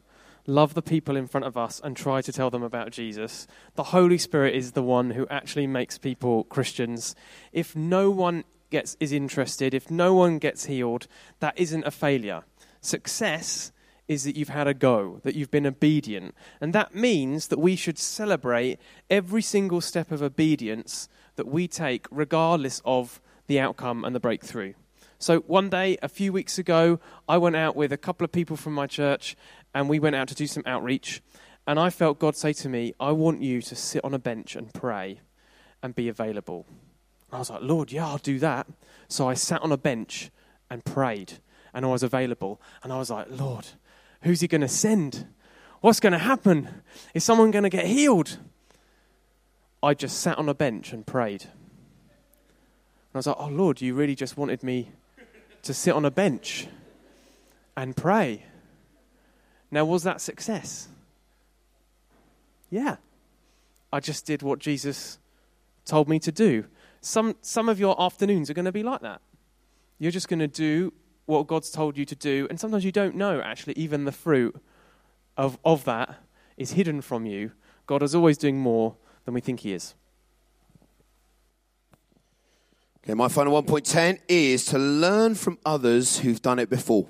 love 0.49 0.75
the 0.75 0.83
people 0.83 1.15
in 1.15 1.27
front 1.27 1.45
of 1.45 1.57
us 1.57 1.81
and 1.85 1.97
try 1.97 2.23
to 2.23 2.33
tell 2.33 2.51
them 2.51 2.63
about 2.63 2.91
Jesus. 2.91 3.47
The 3.75 3.85
Holy 3.85 4.19
Spirit 4.19 4.55
is 4.55 4.73
the 4.73 4.83
one 4.83 5.11
who 5.11 5.27
actually 5.29 5.67
makes 5.67 5.99
people 5.99 6.45
Christians. 6.45 7.15
If 7.53 7.77
no 7.77 8.11
one 8.11 8.45
gets 8.71 8.97
is 8.99 9.13
interested, 9.13 9.75
if 9.75 9.91
no 9.91 10.15
one 10.15 10.39
gets 10.39 10.65
healed, 10.65 11.07
that 11.41 11.59
isn't 11.59 11.87
a 11.87 11.91
failure. 11.91 12.43
Success 12.81 13.73
is 14.09 14.25
that 14.25 14.37
you've 14.37 14.49
had 14.49 14.67
a 14.67 14.75
go, 14.75 15.21
that 15.23 15.35
you've 15.35 15.51
been 15.51 15.67
obedient. 15.67 16.35
And 16.61 16.73
that 16.73 16.95
means 16.95 17.49
that 17.49 17.59
we 17.59 17.77
should 17.77 17.99
celebrate 17.99 18.79
every 19.11 19.43
single 19.43 19.83
step 19.83 20.11
of 20.11 20.23
obedience 20.23 21.09
that 21.37 21.47
we 21.47 21.69
take, 21.69 22.07
regardless 22.11 22.81
of 22.87 23.21
the 23.49 23.61
outcome 23.61 24.05
and 24.05 24.15
the 24.15 24.21
breakthrough. 24.21 24.73
So, 25.20 25.40
one 25.40 25.68
day, 25.68 25.98
a 26.00 26.09
few 26.09 26.33
weeks 26.33 26.59
ago, 26.59 27.00
I 27.28 27.38
went 27.38 27.57
out 27.57 27.74
with 27.74 27.92
a 27.92 27.96
couple 27.96 28.24
of 28.24 28.31
people 28.31 28.57
from 28.57 28.72
my 28.72 28.87
church 28.87 29.37
and 29.74 29.88
we 29.88 29.98
went 29.98 30.14
out 30.14 30.28
to 30.28 30.35
do 30.35 30.46
some 30.46 30.62
outreach. 30.64 31.20
And 31.66 31.78
I 31.81 31.90
felt 31.90 32.20
God 32.20 32.37
say 32.37 32.52
to 32.52 32.68
me, 32.68 32.94
I 33.00 33.11
want 33.11 33.42
you 33.42 33.61
to 33.62 33.74
sit 33.74 34.04
on 34.04 34.14
a 34.14 34.18
bench 34.20 34.54
and 34.54 34.72
pray 34.72 35.20
and 35.83 35.92
be 35.92 36.09
available. 36.09 36.66
And 37.31 37.37
I 37.37 37.38
was 37.40 37.50
like, 37.50 37.62
Lord, 37.62 37.90
yeah, 37.90 38.07
I'll 38.07 38.18
do 38.18 38.38
that. 38.38 38.68
So 39.09 39.28
I 39.28 39.35
sat 39.35 39.61
on 39.62 39.72
a 39.72 39.76
bench 39.76 40.31
and 40.70 40.85
prayed, 40.85 41.35
and 41.74 41.85
I 41.85 41.88
was 41.88 42.04
available. 42.04 42.61
And 42.85 42.92
I 42.92 42.98
was 42.98 43.11
like, 43.11 43.26
Lord, 43.28 43.66
who's 44.22 44.40
he 44.40 44.46
going 44.46 44.61
to 44.61 44.68
send? 44.68 45.26
What's 45.81 45.98
going 45.98 46.12
to 46.12 46.18
happen? 46.18 46.83
Is 47.12 47.24
someone 47.24 47.50
going 47.50 47.64
to 47.64 47.70
get 47.70 47.87
healed? 47.87 48.38
I 49.83 49.94
just 49.94 50.20
sat 50.20 50.38
on 50.38 50.48
a 50.48 50.54
bench 50.54 50.92
and 50.92 51.04
prayed. 51.04 51.42
And 51.42 51.50
I 53.14 53.18
was 53.18 53.26
like, 53.26 53.37
oh, 53.38 53.48
Lord, 53.48 53.81
you 53.81 53.94
really 53.94 54.14
just 54.14 54.37
wanted 54.37 54.62
me 54.62 54.92
to 55.62 55.75
sit 55.75 55.94
on 55.94 56.05
a 56.05 56.11
bench 56.11 56.66
and 57.77 57.97
pray? 57.97 58.44
Now, 59.71 59.85
was 59.85 60.03
that 60.05 60.21
success? 60.21 60.88
Yeah. 62.71 62.97
I 63.92 64.01
just 64.01 64.27
did 64.27 64.42
what 64.42 64.59
Jesus 64.59 65.18
told 65.85 66.09
me 66.09 66.18
to 66.21 66.33
do. 66.33 66.64
Some, 67.01 67.37
some 67.40 67.68
of 67.68 67.81
your 67.81 68.01
afternoons 68.01 68.51
are 68.51 68.55
going 68.55 68.64
to 68.64 68.73
be 68.73 68.83
like 68.83 69.01
that. 69.01 69.21
You're 69.99 70.12
just 70.12 70.29
going 70.29 70.40
to 70.40 70.49
do 70.49 70.92
what 71.27 71.47
God's 71.47 71.71
told 71.71 71.99
you 71.99 72.05
to 72.07 72.16
do, 72.16 72.47
and 72.49 72.59
sometimes 72.59 72.85
you 72.85 72.92
don't 72.92 73.14
know, 73.14 73.40
actually, 73.42 73.75
even 73.75 74.05
the 74.05 74.12
fruit 74.12 74.57
of, 75.37 75.59
of 75.64 75.85
that 75.85 76.23
is 76.57 76.73
hidden 76.73 77.03
from 77.03 77.27
you. 77.27 77.53
God 77.87 78.03
is 78.03 78.14
always 78.14 78.38
doing 78.38 78.59
more 78.59 78.97
than 79.25 79.35
we 79.35 79.40
think 79.40 79.61
He 79.61 79.73
is. 79.73 79.94
Okay, 83.09 83.14
my 83.14 83.29
final 83.29 83.62
1.10 83.62 84.18
is 84.29 84.66
to 84.66 84.79
learn 84.79 85.35
from 85.35 85.57
others 85.64 86.18
who've 86.18 86.42
done 86.42 86.59
it 86.59 86.68
before. 86.68 87.07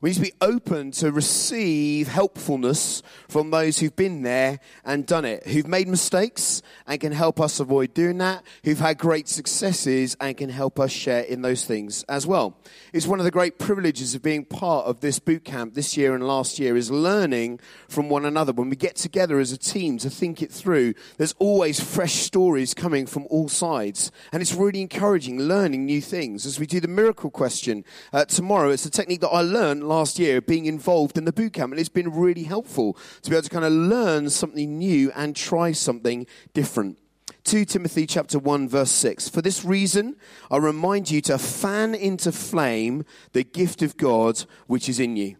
We 0.00 0.10
need 0.10 0.16
to 0.16 0.20
be 0.22 0.32
open 0.40 0.92
to 0.92 1.10
receive 1.10 2.06
helpfulness 2.06 3.02
from 3.28 3.50
those 3.50 3.78
who've 3.78 3.94
been 3.96 4.22
there 4.22 4.60
and 4.84 5.04
done 5.04 5.24
it, 5.24 5.46
who've 5.46 5.66
made 5.66 5.88
mistakes 5.88 6.62
and 6.86 7.00
can 7.00 7.12
help 7.12 7.40
us 7.40 7.58
avoid 7.58 7.94
doing 7.94 8.18
that, 8.18 8.44
who've 8.64 8.78
had 8.78 8.98
great 8.98 9.28
successes 9.28 10.16
and 10.20 10.36
can 10.36 10.50
help 10.50 10.78
us 10.78 10.92
share 10.92 11.22
in 11.22 11.42
those 11.42 11.64
things 11.64 12.04
as 12.04 12.26
well. 12.26 12.56
It's 12.92 13.06
one 13.06 13.18
of 13.18 13.24
the 13.24 13.30
great 13.32 13.58
privileges 13.58 14.14
of 14.14 14.22
being 14.22 14.44
part 14.44 14.86
of 14.86 15.00
this 15.00 15.18
boot 15.18 15.44
camp 15.44 15.74
this 15.74 15.96
year 15.96 16.14
and 16.14 16.26
last 16.26 16.60
year 16.60 16.76
is 16.76 16.90
learning 16.90 17.58
from 17.88 18.08
one 18.08 18.24
another. 18.24 18.52
When 18.52 18.70
we 18.70 18.76
get 18.76 18.94
together 18.94 19.40
as 19.40 19.50
a 19.50 19.58
team 19.58 19.98
to 19.98 20.10
think 20.10 20.42
it 20.42 20.52
through, 20.52 20.94
there's 21.16 21.34
always 21.38 21.80
fresh 21.80 22.14
stories 22.14 22.72
coming 22.72 23.06
from 23.06 23.26
all 23.30 23.48
sides. 23.48 24.12
And 24.32 24.42
it's 24.42 24.54
really 24.54 24.80
encouraging 24.80 25.40
learning 25.40 25.86
new 25.86 26.00
things. 26.00 26.46
As 26.46 26.60
we 26.60 26.66
do 26.66 26.78
the 26.78 26.88
miracle 26.88 27.30
question 27.30 27.84
uh, 28.12 28.24
tomorrow, 28.26 28.70
it's 28.70 28.86
a 28.86 28.90
technique 28.90 29.20
that 29.20 29.30
I 29.30 29.42
learned 29.42 29.87
last 29.88 30.18
year 30.18 30.40
being 30.40 30.66
involved 30.66 31.18
in 31.18 31.24
the 31.24 31.32
boot 31.32 31.54
camp, 31.54 31.72
and 31.72 31.80
it's 31.80 31.88
been 31.88 32.12
really 32.12 32.44
helpful 32.44 32.96
to 33.22 33.30
be 33.30 33.36
able 33.36 33.42
to 33.42 33.50
kind 33.50 33.64
of 33.64 33.72
learn 33.72 34.30
something 34.30 34.78
new 34.78 35.10
and 35.16 35.34
try 35.34 35.72
something 35.72 36.26
different. 36.54 36.98
2 37.44 37.64
Timothy 37.64 38.06
chapter 38.06 38.38
1 38.38 38.68
verse 38.68 38.90
6 38.90 39.28
For 39.30 39.40
this 39.40 39.64
reason 39.64 40.16
I 40.50 40.58
remind 40.58 41.10
you 41.10 41.20
to 41.22 41.38
fan 41.38 41.94
into 41.94 42.30
flame 42.30 43.04
the 43.32 43.42
gift 43.42 43.80
of 43.80 43.96
God 43.96 44.44
which 44.66 44.88
is 44.88 45.00
in 45.00 45.16
you 45.16 45.36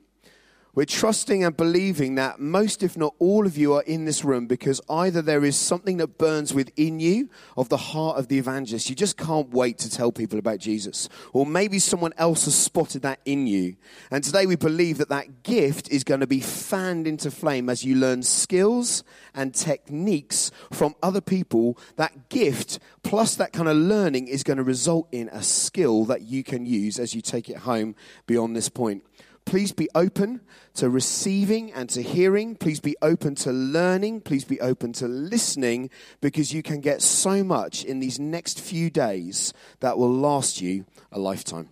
we're 0.79 0.85
trusting 0.85 1.43
and 1.43 1.57
believing 1.57 2.15
that 2.15 2.39
most, 2.39 2.85
if 2.85 2.97
not 2.97 3.13
all 3.19 3.49
of 3.49 3.59
you, 3.59 3.75
are 3.75 3.83
in 3.83 4.05
this 4.05 4.25
room 4.25 4.47
because 4.47 4.81
either 4.89 5.21
there 5.21 5.45
is 5.45 5.57
something 5.57 5.97
that 5.97 6.19
burns 6.19 6.55
within 6.55 7.01
you 7.01 7.29
of 7.57 7.69
the 7.69 7.77
heart 7.77 8.17
of 8.17 8.29
the 8.29 8.39
evangelist. 8.39 8.89
You 8.89 8.95
just 8.95 9.17
can't 9.17 9.51
wait 9.51 9.79
to 9.79 9.91
tell 9.91 10.13
people 10.13 10.39
about 10.39 10.61
Jesus. 10.61 11.09
Or 11.33 11.45
maybe 11.45 11.81
someone 11.81 12.13
else 12.17 12.45
has 12.45 12.55
spotted 12.55 13.03
that 13.03 13.19
in 13.25 13.49
you. 13.49 13.75
And 14.13 14.23
today 14.23 14.47
we 14.47 14.55
believe 14.55 14.99
that 14.99 15.09
that 15.09 15.43
gift 15.43 15.91
is 15.91 16.05
going 16.05 16.21
to 16.21 16.29
be 16.29 16.39
fanned 16.39 17.09
into 17.09 17.33
flame 17.33 17.69
as 17.69 17.85
you 17.85 17.97
learn 17.97 18.23
skills 18.23 19.03
and 19.35 19.53
techniques 19.53 20.53
from 20.73 20.95
other 21.03 21.21
people. 21.21 21.77
That 21.97 22.29
gift 22.29 22.79
plus 23.03 23.35
that 23.35 23.53
kind 23.53 23.69
of 23.69 23.77
learning 23.77 24.29
is 24.29 24.45
going 24.45 24.59
to 24.59 24.63
result 24.63 25.09
in 25.11 25.29
a 25.31 25.43
skill 25.43 26.05
that 26.05 26.23
you 26.23 26.45
can 26.45 26.67
use 26.67 27.01
as 27.01 27.17
you 27.17 27.21
take 27.21 27.51
it 27.51 27.57
home 27.57 27.97
beyond 28.29 28.55
this 28.55 28.69
point. 28.69 29.03
Please 29.49 29.73
be 29.73 29.89
open 29.95 30.43
to 30.75 30.91
receiving 30.91 31.73
and 31.73 31.89
to 31.89 32.03
hearing. 32.03 32.55
Please 32.55 32.81
be 32.81 32.95
open 33.01 33.35
to 33.37 33.51
learning. 33.51 34.21
Please 34.21 34.45
be 34.45 34.61
open 34.61 34.93
to 34.93 35.09
listening 35.09 35.89
because 36.21 36.53
you 36.53 36.63
can 36.63 36.83
get 36.83 37.01
so 37.01 37.43
much 37.43 37.83
in 37.83 37.99
these 37.99 38.21
next 38.21 38.61
few 38.61 38.91
days 38.91 39.55
that 39.81 39.97
will 39.97 40.13
last 40.13 40.61
you 40.61 40.85
a 41.11 41.19
lifetime. 41.19 41.71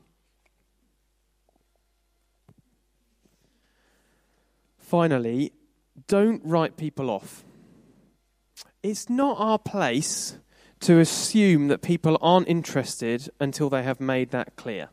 Finally, 4.79 5.53
don't 6.09 6.41
write 6.47 6.79
people 6.79 7.11
off. 7.11 7.45
It's 8.83 9.11
not 9.11 9.37
our 9.39 9.59
place 9.59 10.39
to 10.81 10.99
assume 10.99 11.69
that 11.69 11.83
people 11.83 12.17
aren't 12.23 12.49
interested 12.49 13.29
until 13.39 13.69
they 13.69 13.83
have 13.83 14.01
made 14.01 14.31
that 14.31 14.57
clear. 14.57 14.89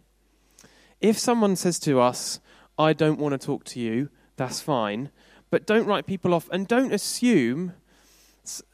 If 1.00 1.18
someone 1.18 1.56
says 1.56 1.80
to 1.80 2.02
us, 2.02 2.42
I 2.78 2.94
don't 2.94 3.20
want 3.20 3.40
to 3.40 3.46
talk 3.46 3.64
to 3.66 3.80
you, 3.80 4.10
that's 4.36 4.62
fine. 4.62 5.12
But 5.50 5.68
don't 5.68 5.86
write 5.86 6.08
people 6.08 6.34
off 6.34 6.50
and 6.52 6.68
don't 6.68 6.92
assume 6.92 7.74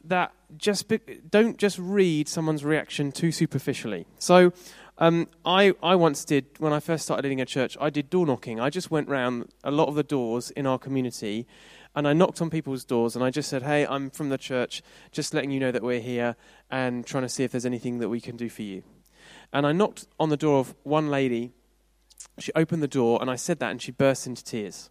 that 0.04 0.32
just 0.58 0.88
be, 0.88 1.00
don't 1.30 1.58
just 1.58 1.78
read 1.78 2.28
someone's 2.28 2.64
reaction 2.64 3.12
too 3.12 3.32
superficially. 3.32 4.08
So 4.18 4.54
um, 4.98 5.28
I, 5.46 5.74
I 5.84 5.96
once 5.96 6.26
did, 6.26 6.46
when 6.58 6.74
I 6.74 6.80
first 6.80 7.04
started 7.04 7.24
leading 7.24 7.42
a 7.42 7.46
church, 7.46 7.78
I 7.80 7.90
did 7.90 8.10
door 8.10 8.26
knocking. 8.26 8.60
I 8.60 8.70
just 8.70 8.90
went 8.90 9.10
round 9.10 9.50
a 9.64 9.72
lot 9.72 9.88
of 9.88 9.96
the 9.96 10.04
doors 10.04 10.52
in 10.52 10.66
our 10.66 10.80
community 10.80 11.46
and 11.96 12.08
I 12.08 12.14
knocked 12.14 12.42
on 12.42 12.50
people's 12.50 12.86
doors 12.86 13.16
and 13.16 13.24
I 13.24 13.30
just 13.30 13.50
said, 13.50 13.64
Hey, 13.64 13.86
I'm 13.86 14.10
from 14.10 14.30
the 14.30 14.38
church, 14.38 14.82
just 15.12 15.34
letting 15.34 15.52
you 15.52 15.60
know 15.60 15.72
that 15.72 15.84
we're 15.84 16.00
here 16.00 16.36
and 16.70 17.06
trying 17.06 17.24
to 17.24 17.30
see 17.30 17.44
if 17.44 17.52
there's 17.52 17.66
anything 17.66 18.00
that 18.00 18.10
we 18.10 18.22
can 18.22 18.38
do 18.38 18.50
for 18.50 18.62
you. 18.62 18.84
And 19.52 19.66
I 19.66 19.72
knocked 19.72 20.06
on 20.20 20.30
the 20.30 20.38
door 20.38 20.60
of 20.60 20.76
one 20.84 21.10
lady 21.10 21.52
she 22.44 22.52
opened 22.56 22.84
the 22.84 22.88
door 22.88 23.20
and 23.22 23.30
I 23.30 23.36
said 23.36 23.60
that 23.60 23.72
and 23.72 23.82
she 23.82 23.92
burst 23.92 24.28
into 24.28 24.44
tears. 24.44 24.90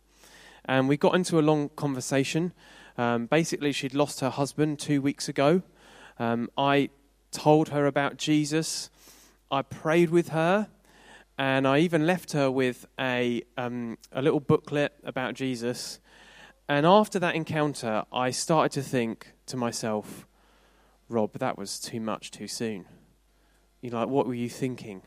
And 0.64 0.88
we 0.88 0.96
got 0.96 1.14
into 1.14 1.38
a 1.38 1.40
long 1.40 1.70
conversation. 1.70 2.52
Um, 2.96 3.26
basically, 3.26 3.72
she'd 3.72 3.94
lost 3.94 4.20
her 4.20 4.30
husband 4.30 4.78
two 4.78 5.00
weeks 5.00 5.28
ago. 5.28 5.62
Um, 6.18 6.50
I 6.58 6.90
told 7.30 7.68
her 7.68 7.87
about 7.87 8.16
Jesus. 8.16 8.90
I 9.50 9.62
prayed 9.62 10.11
with 10.11 10.28
her. 10.28 10.68
And 11.38 11.68
I 11.68 11.78
even 11.78 12.04
left 12.04 12.32
her 12.32 12.50
with 12.50 12.87
a, 12.98 13.42
um, 13.56 13.96
a 14.11 14.20
little 14.20 14.40
booklet 14.40 14.92
about 15.04 15.34
Jesus. 15.34 16.00
And 16.68 16.84
after 16.84 17.18
that 17.20 17.37
encounter, 17.37 18.04
I 18.12 18.30
started 18.30 18.72
to 18.72 18.82
think 18.82 19.32
to 19.46 19.56
myself, 19.56 20.26
Rob, 21.08 21.32
that 21.38 21.56
was 21.56 21.78
too 21.78 22.00
much 22.00 22.32
too 22.32 22.48
soon. 22.48 22.87
You 23.80 23.90
like, 23.90 24.08
what 24.08 24.26
were 24.26 24.34
you 24.34 24.50
thinking? 24.50 25.02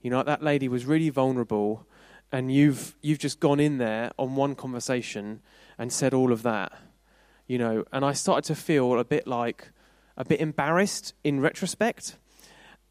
You 0.00 0.10
know, 0.10 0.22
that 0.22 0.42
lady 0.42 0.68
was 0.68 0.84
really 0.84 1.10
vulnerable, 1.10 1.86
and 2.30 2.52
you've 2.52 2.96
you've 3.02 3.18
just 3.18 3.40
gone 3.40 3.60
in 3.60 3.78
there 3.78 4.12
on 4.18 4.36
one 4.36 4.54
conversation 4.54 5.40
and 5.78 5.92
said 5.92 6.14
all 6.14 6.32
of 6.32 6.42
that. 6.42 6.72
You 7.46 7.58
know, 7.58 7.84
and 7.92 8.04
I 8.04 8.12
started 8.12 8.44
to 8.48 8.54
feel 8.54 8.98
a 8.98 9.04
bit 9.04 9.26
like 9.26 9.70
a 10.16 10.24
bit 10.24 10.40
embarrassed 10.40 11.14
in 11.24 11.40
retrospect. 11.40 12.16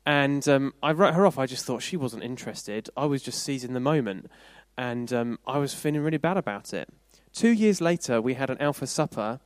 And 0.06 0.48
um, 0.48 0.74
I 0.82 0.94
wrote 0.94 1.14
her 1.16 1.26
off. 1.26 1.38
I 1.38 1.46
just 1.46 1.66
thought 1.66 1.82
she 1.82 1.98
wasn't 1.98 2.24
interested. 2.24 2.90
I 2.96 3.06
was 3.06 3.22
just 3.22 3.44
seizing 3.44 3.74
the 3.74 3.82
moment, 3.82 4.32
and 4.78 5.12
um, 5.12 5.40
I 5.46 5.58
was 5.58 5.74
feeling 5.74 6.02
really 6.02 6.18
bad 6.18 6.38
about 6.38 6.74
it. 6.74 6.90
Two 7.34 7.50
years 7.50 7.82
later, 7.82 8.22
we 8.22 8.36
had 8.36 8.50
an 8.50 8.58
Alpha 8.60 8.88
supper, 8.88 9.40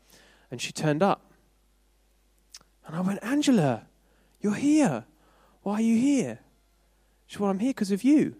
and 0.51 0.61
she 0.61 0.71
turned 0.71 1.01
up. 1.01 1.31
And 2.85 2.95
I 2.95 3.01
went, 3.01 3.19
Angela, 3.23 3.87
you're 4.39 4.53
here. 4.53 5.05
Why 5.63 5.75
are 5.75 5.81
you 5.81 5.97
here? 5.97 6.39
Well, 7.39 7.49
I'm 7.49 7.59
here 7.59 7.69
because 7.69 7.91
of 7.91 8.03
you. 8.03 8.35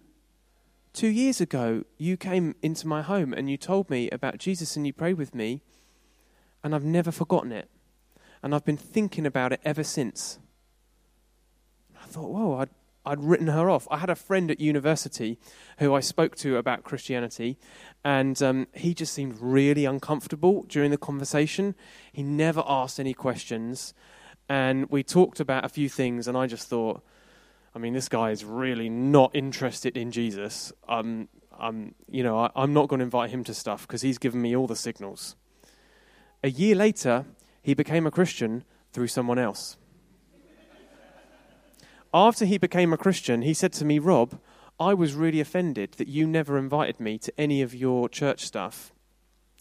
Two 0.94 1.08
years 1.08 1.40
ago, 1.40 1.86
you 1.98 2.18
came 2.18 2.56
into 2.62 2.88
my 2.88 3.02
home 3.02 3.34
and 3.34 3.50
you 3.50 3.56
told 3.56 3.90
me 3.90 4.10
about 4.10 4.38
Jesus 4.38 4.76
and 4.76 4.86
you 4.86 4.92
prayed 4.92 5.18
with 5.18 5.34
me, 5.34 5.62
and 6.64 6.76
I've 6.76 6.84
never 6.84 7.12
forgotten 7.12 7.54
it. 7.54 7.70
And 8.44 8.54
I've 8.54 8.66
been 8.66 8.78
thinking 8.78 9.26
about 9.26 9.54
it 9.54 9.62
ever 9.64 9.84
since. 9.84 10.40
I 12.02 12.06
thought, 12.08 12.30
whoa, 12.30 12.58
I'd, 12.58 12.70
I'd 13.06 13.24
written 13.24 13.48
her 13.48 13.70
off. 13.70 13.88
I 13.90 14.00
had 14.00 14.10
a 14.10 14.16
friend 14.16 14.52
at 14.52 14.60
university 14.60 15.40
who 15.78 15.94
I 15.94 16.02
spoke 16.02 16.36
to 16.38 16.58
about 16.58 16.84
Christianity, 16.84 17.58
and 18.04 18.42
um, 18.44 18.68
he 18.74 18.94
just 18.94 19.14
seemed 19.14 19.40
really 19.40 19.86
uncomfortable 19.86 20.66
during 20.68 20.92
the 20.92 20.98
conversation. 20.98 21.76
He 22.12 22.24
never 22.24 22.64
asked 22.68 23.00
any 23.00 23.14
questions, 23.14 23.94
and 24.50 24.90
we 24.90 25.02
talked 25.04 25.40
about 25.40 25.64
a 25.64 25.70
few 25.70 25.88
things, 25.88 26.28
and 26.28 26.38
I 26.38 26.48
just 26.48 26.68
thought, 26.68 27.02
I 27.74 27.80
mean, 27.80 27.94
this 27.94 28.10
guy 28.10 28.32
is 28.32 28.44
really 28.44 28.90
not 28.90 29.32
interested 29.34 29.96
in 29.96 30.12
Jesus. 30.12 30.74
Um, 30.90 31.30
I'm, 31.58 31.96
you 32.10 32.24
know, 32.24 32.38
I, 32.38 32.64
am 32.64 32.74
not 32.74 32.90
going 32.90 33.00
to 33.00 33.06
invite 33.06 33.30
him 33.30 33.44
to 33.46 33.54
stuff 33.54 33.88
because 33.88 34.02
he's 34.02 34.18
given 34.18 34.42
me 34.42 34.56
all 34.56 34.68
the 34.68 34.76
signals. 34.76 35.36
A 36.44 36.50
year 36.50 36.76
later, 36.76 37.26
he 37.62 37.74
became 37.74 38.06
a 38.06 38.12
Christian 38.12 38.64
through 38.92 39.08
someone 39.08 39.40
else. 39.40 39.78
After 42.14 42.44
he 42.44 42.58
became 42.58 42.92
a 42.92 42.98
Christian, 42.98 43.42
he 43.42 43.54
said 43.54 43.72
to 43.74 43.86
me, 43.86 44.00
Rob, 44.00 44.38
I 44.78 44.94
was 44.94 45.14
really 45.14 45.40
offended 45.40 45.94
that 45.94 46.10
you 46.10 46.28
never 46.28 46.58
invited 46.58 47.00
me 47.00 47.18
to 47.20 47.34
any 47.40 47.62
of 47.62 47.74
your 47.74 48.10
church 48.10 48.44
stuff, 48.44 48.92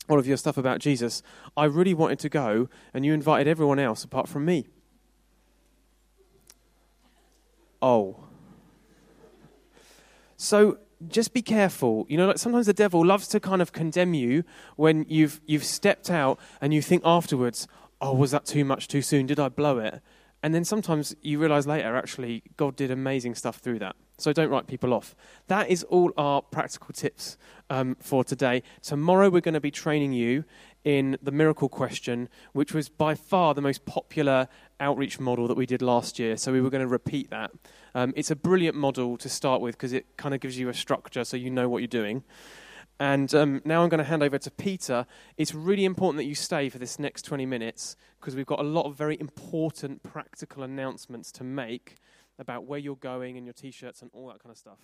all 0.09 0.18
of 0.18 0.27
your 0.27 0.37
stuff 0.37 0.57
about 0.57 0.81
Jesus. 0.81 1.23
I 1.57 1.66
really 1.66 1.94
wanted 1.94 2.18
to 2.20 2.29
go, 2.29 2.68
and 2.92 3.05
you 3.05 3.14
invited 3.14 3.46
everyone 3.46 3.79
else 3.79 4.03
apart 4.03 4.29
from 4.29 4.46
me 4.46 4.66
oh. 7.83 8.16
So 10.37 10.79
just 11.09 11.33
be 11.33 11.43
careful. 11.43 12.07
You 12.09 12.16
know, 12.16 12.29
like 12.29 12.38
sometimes 12.38 12.66
the 12.66 12.73
devil 12.73 13.05
loves 13.05 13.29
to 13.29 13.40
kind 13.40 13.62
of 13.62 13.73
condemn 13.73 14.14
you 14.14 14.45
when 14.77 15.05
you've 15.09 15.40
you've 15.47 15.64
stepped 15.64 16.11
out 16.11 16.38
and 16.61 16.73
you 16.73 16.83
think 16.83 17.03
afterwards, 17.05 17.66
"Oh, 18.01 18.14
was 18.14 18.31
that 18.31 18.45
too 18.47 18.64
much 18.64 18.88
too 18.88 19.03
soon? 19.03 19.27
Did 19.27 19.38
I 19.38 19.49
blow 19.49 19.79
it?" 19.79 20.01
And 20.43 20.55
then 20.55 20.64
sometimes 20.64 21.14
you 21.21 21.38
realize 21.38 21.66
later, 21.66 21.97
actually, 21.97 22.43
God 22.57 22.75
did 22.75 22.90
amazing 22.90 23.35
stuff 23.35 23.59
through 23.59 23.79
that. 23.81 23.97
So 24.16 24.33
don't 24.33 24.51
write 24.51 24.66
people 24.66 24.95
off. 24.95 25.14
That 25.49 25.69
is 25.69 25.83
all 25.85 26.12
our 26.16 26.43
practical 26.43 26.93
tips 26.95 27.37
um, 27.69 27.97
for 28.01 28.25
today. 28.25 28.62
Tomorrow 28.83 29.31
we're 29.31 29.40
going 29.40 29.55
to 29.55 29.61
be 29.61 29.71
training 29.71 30.12
you 30.12 30.45
in 30.85 31.19
the 31.23 31.31
miracle 31.31 31.69
question, 31.69 32.29
which 32.53 32.73
was 32.73 32.88
by 32.88 33.14
far 33.14 33.55
the 33.55 33.61
most 33.61 33.85
popular 33.85 34.49
outreach 34.81 35.21
model 35.21 35.47
that 35.49 35.57
we 35.57 35.66
did 35.66 35.83
last 35.83 36.19
year. 36.19 36.37
So 36.37 36.53
we 36.53 36.61
were 36.61 36.71
going 36.71 36.83
to 36.83 36.88
repeat 36.88 37.31
that. 37.31 37.51
Um, 37.95 38.12
it's 38.16 38.31
a 38.31 38.37
brilliant 38.37 38.77
model 38.77 39.16
to 39.19 39.29
start 39.29 39.61
with 39.61 39.77
because 39.77 39.93
it 39.93 40.07
kind 40.16 40.35
of 40.35 40.40
gives 40.40 40.59
you 40.59 40.69
a 40.69 40.75
structure 40.75 41.25
so 41.25 41.37
you 41.37 41.51
know 41.51 41.69
what 41.69 41.79
you're 41.79 41.88
doing. 41.88 42.25
And 42.99 43.35
um, 43.35 43.62
now 43.64 43.83
I'm 43.83 43.88
going 43.88 43.99
to 43.99 44.05
hand 44.05 44.23
over 44.23 44.37
to 44.38 44.51
Peter. 44.51 45.07
It's 45.38 45.55
really 45.55 45.87
important 45.87 46.19
that 46.19 46.27
you 46.27 46.35
stay 46.35 46.69
for 46.69 46.79
this 46.79 46.99
next 46.99 47.23
20 47.23 47.47
minutes 47.47 47.97
because 48.21 48.37
we've 48.37 48.47
got 48.47 48.61
a 48.61 48.64
lot 48.64 48.85
of 48.85 48.95
very 48.95 49.19
important 49.19 50.03
practical 50.03 50.62
announcements 50.62 51.33
to 51.33 51.45
make 51.45 51.97
about 52.38 52.64
where 52.64 52.79
you're 52.79 52.97
going 52.97 53.38
and 53.38 53.47
your 53.47 53.55
t 53.55 53.71
shirts 53.71 54.03
and 54.03 54.11
all 54.12 54.29
that 54.29 54.43
kind 54.43 54.51
of 54.51 54.59
stuff. 54.59 54.79